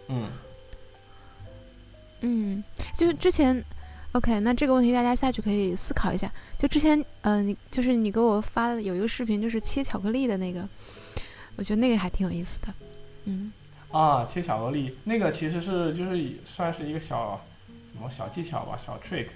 [0.07, 0.27] 嗯
[2.21, 2.63] 嗯，
[2.95, 3.63] 就之前
[4.13, 6.31] OK，那这个问题大家下去可以思考一下。
[6.57, 10.67] 就之前，呃，你就是你给我发的有一个视频，就是切巧克力的那个，
[11.55, 12.67] 我觉得那个还挺有意思的。
[13.25, 13.51] 嗯，
[13.91, 17.39] 啊，切巧克力那个其实是就是算是一个小
[17.91, 19.27] 什么小技巧吧，小 trick。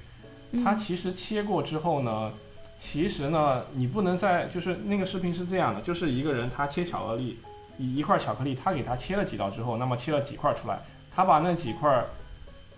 [0.63, 2.31] 它其实切过之后呢，
[2.77, 7.39] 其实呢，你不能在就是那个视频是这样的，就是一个人他切巧克力，
[7.77, 10.79] 一一块巧克力，他给他切了几刀之后，那么切了几块出来，
[11.13, 12.05] 他把那几块。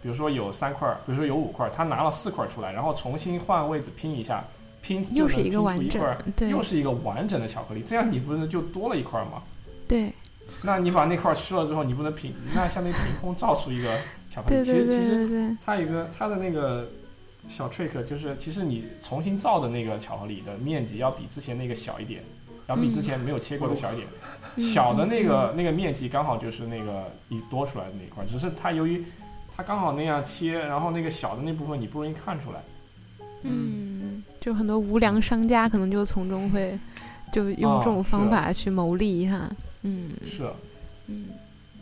[0.02, 4.44] 比如说有三块，比如说有五块，他拿了四块出来，然后重新换位置拼一下，
[4.80, 9.42] 拼就是一个完整，对，又是一个完整的巧克力，这样你不是就多了一块吗？
[9.88, 10.14] 对。
[10.62, 13.96] 那你把那块吃了之后，你不能凭那相当于凭空造出一个
[14.30, 14.64] 巧克力？
[14.64, 16.88] 其实其实它有个它的那个
[17.48, 22.24] 小 trick 就是，其实你重新造的那个巧克力的面积要比之前那个小一点，
[22.68, 24.08] 要比之前没有切过的小一点。
[24.58, 29.04] 小的那个那个面积刚好就是那个你多出来的那一块，只是它由于。
[29.58, 32.60] 它刚好那样切，然后那个小的那部分你不容易看出来。
[33.44, 36.78] 嗯，就很多无良商家可能就从中会，
[37.32, 39.50] 就用这种方法去牟利哈。
[39.50, 39.56] 嗯，
[40.26, 40.50] 是。
[41.08, 41.30] 嗯，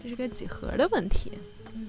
[0.01, 1.31] 这是个几何的问题。
[1.73, 1.87] 嗯。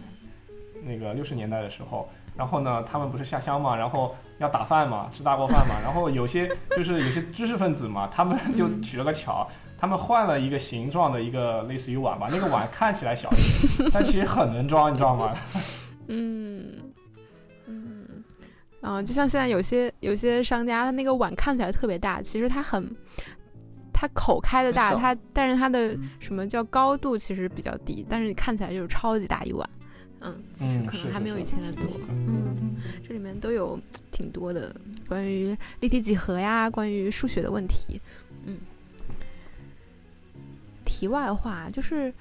[0.83, 9.49] 那个六十年代的时候，然后呢，他们不是下乡嘛，然后要打饭嘛，吃大锅饭嘛，然后有些就是有些知识分子嘛，他们就取了个巧。
[9.77, 15.37] 他们换了一个形状的一个类似于碗吧，那个碗看起来小一点，但其实很能装，你知道吗？
[16.09, 16.81] 嗯
[17.67, 18.25] 嗯
[18.81, 22.95] 啊，就像现在有些有些商家，他那个碗看起来特别大，其实它很，
[23.95, 29.71] 它口开的大，它但是它的什么叫高度其实比较低，但是你看起来就是超级大一碗。
[30.21, 31.85] 嗯，其实可能还没有以前的多。
[32.09, 32.77] 嗯，
[33.07, 33.79] 这里面都有
[34.11, 34.75] 挺多的
[35.07, 38.01] 关于立体几何呀，关于数学的问题。
[38.45, 38.59] 嗯。
[40.85, 42.13] 题外话就是，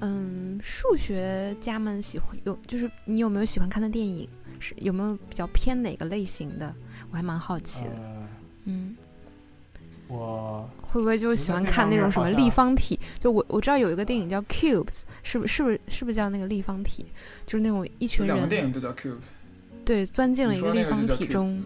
[0.00, 4.28] 嗯，数学家们喜欢有，就是你有没有喜欢看的电影？
[4.58, 6.74] 是有没有比较偏哪个类型的？
[7.10, 7.90] 我还蛮好奇的。
[8.64, 8.96] 嗯，
[10.08, 12.98] 我会不会就喜欢看那种什么立方体？
[13.20, 14.84] 就我我知道有一个电影叫《Cubes》，
[15.22, 17.06] 是不是不是是不是叫那个立方体？
[17.46, 19.14] 就是那种一群人，两个电影都叫《Cube》。
[19.84, 21.62] 对，钻进了一个立方体中。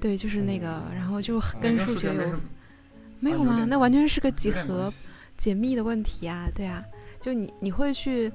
[0.00, 2.14] 对，就是那个，然后就跟数学有
[3.20, 3.64] 没有吗？
[3.68, 4.92] 那完全是个几何。
[5.38, 6.84] 解密的问题啊，对啊，
[7.20, 8.30] 就你你会去，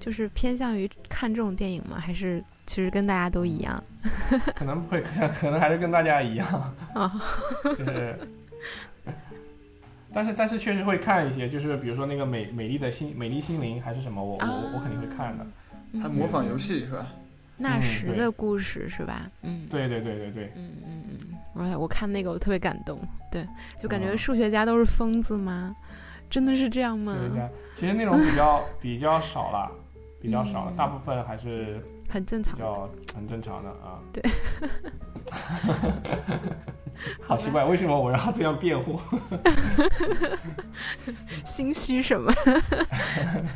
[0.00, 1.98] 就是偏向于看这种电影吗？
[2.00, 3.82] 还是其实跟大家都一样？
[4.56, 7.12] 可能不会，可能可能还是跟大家一样啊。
[7.62, 8.18] 就是，
[10.16, 15.46] 但是但是确实会看一些，就是比如说那个美美丽的心美丽心灵还是什么，我我我肯定会看的。
[16.00, 17.06] 还模仿游戏是吧？
[17.58, 19.30] 纳什的故事是吧？
[19.42, 20.52] 嗯，对对对对对。
[20.56, 21.02] 嗯嗯
[21.54, 22.98] 嗯，哎，我看那个我特别感动，
[23.30, 23.46] 对，
[23.78, 25.76] 就感觉数学家都是疯子吗？
[26.30, 27.14] 真的是这样吗？
[27.74, 29.70] 其实那种比较 比较少了，
[30.18, 34.00] 比较少了，大部分还是很正常，比较很正常的啊。
[34.12, 34.22] 对，
[37.22, 39.00] 好奇怪，为什么我要这样辩护？
[41.44, 42.32] 心虚什么？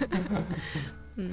[1.16, 1.32] 嗯，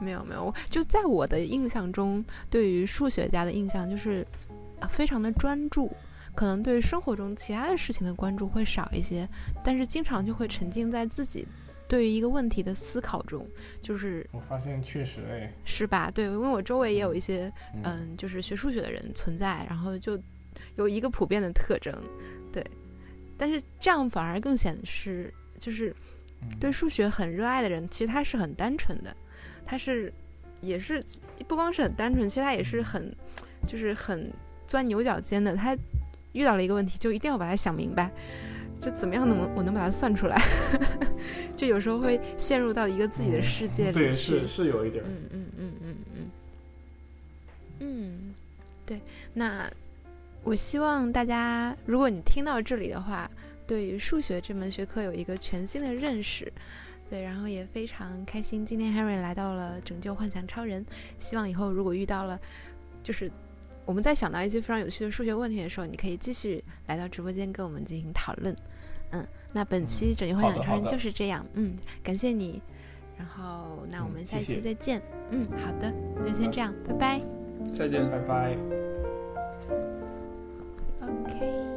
[0.00, 4.26] 没有没有，就在我的印象中，对于数学家的印象就是
[4.88, 5.90] 非常的专注。
[6.34, 9.28] 可能对生活中其他的事情的关注会少一些，
[9.62, 11.46] 但是经常就会沉浸在自己
[11.86, 13.46] 对于一个问题的思考中。
[13.80, 16.10] 就是我发现确实哎，是吧？
[16.10, 17.52] 对，因为我周围也有一些
[17.84, 20.18] 嗯，就是学数学的人存在，然后就
[20.76, 21.94] 有一个普遍的特征，
[22.52, 22.64] 对。
[23.36, 25.94] 但是这样反而更显示，就是
[26.60, 29.16] 对数学很热爱的人，其实他是很单纯的，
[29.64, 30.12] 他是
[30.60, 31.02] 也是
[31.48, 33.14] 不光是很单纯，其实他也是很
[33.66, 34.32] 就是很
[34.66, 35.76] 钻牛角尖的，他。
[36.34, 38.10] 遇到了一个问题，就一定要把它想明白，
[38.80, 40.42] 就怎么样能我能把它算出来？
[41.54, 43.98] 就有时候会陷入到一个自己的世界里去。
[43.98, 45.04] 对，是是有一点。
[45.04, 46.30] 嗯嗯嗯嗯嗯。
[47.80, 48.34] 嗯，
[48.86, 48.98] 对。
[49.34, 49.70] 那
[50.44, 53.30] 我希望大家，如果你听到这里的话，
[53.66, 56.52] 对于数学这门学科有一个全新的认识。
[57.08, 60.84] 对，然后也非常开心，今天 Harry 来到了拯救幻想超人。
[61.18, 62.40] 希望以后如果遇到了，
[63.02, 63.30] 就是。
[63.84, 68.54] 我们在想到一些非常有趣的数学问题的时候，你可以继续来到直播间跟我们进行讨论。
[69.10, 71.44] 嗯，那本期拯救幻想超人就是这样。
[71.54, 72.62] 嗯，感谢你。
[73.18, 75.02] 然后，那我们下期再见。
[75.30, 77.20] 嗯，好的，那就先这样，拜拜。
[77.76, 78.56] 再见，拜拜。
[81.12, 81.71] Okay.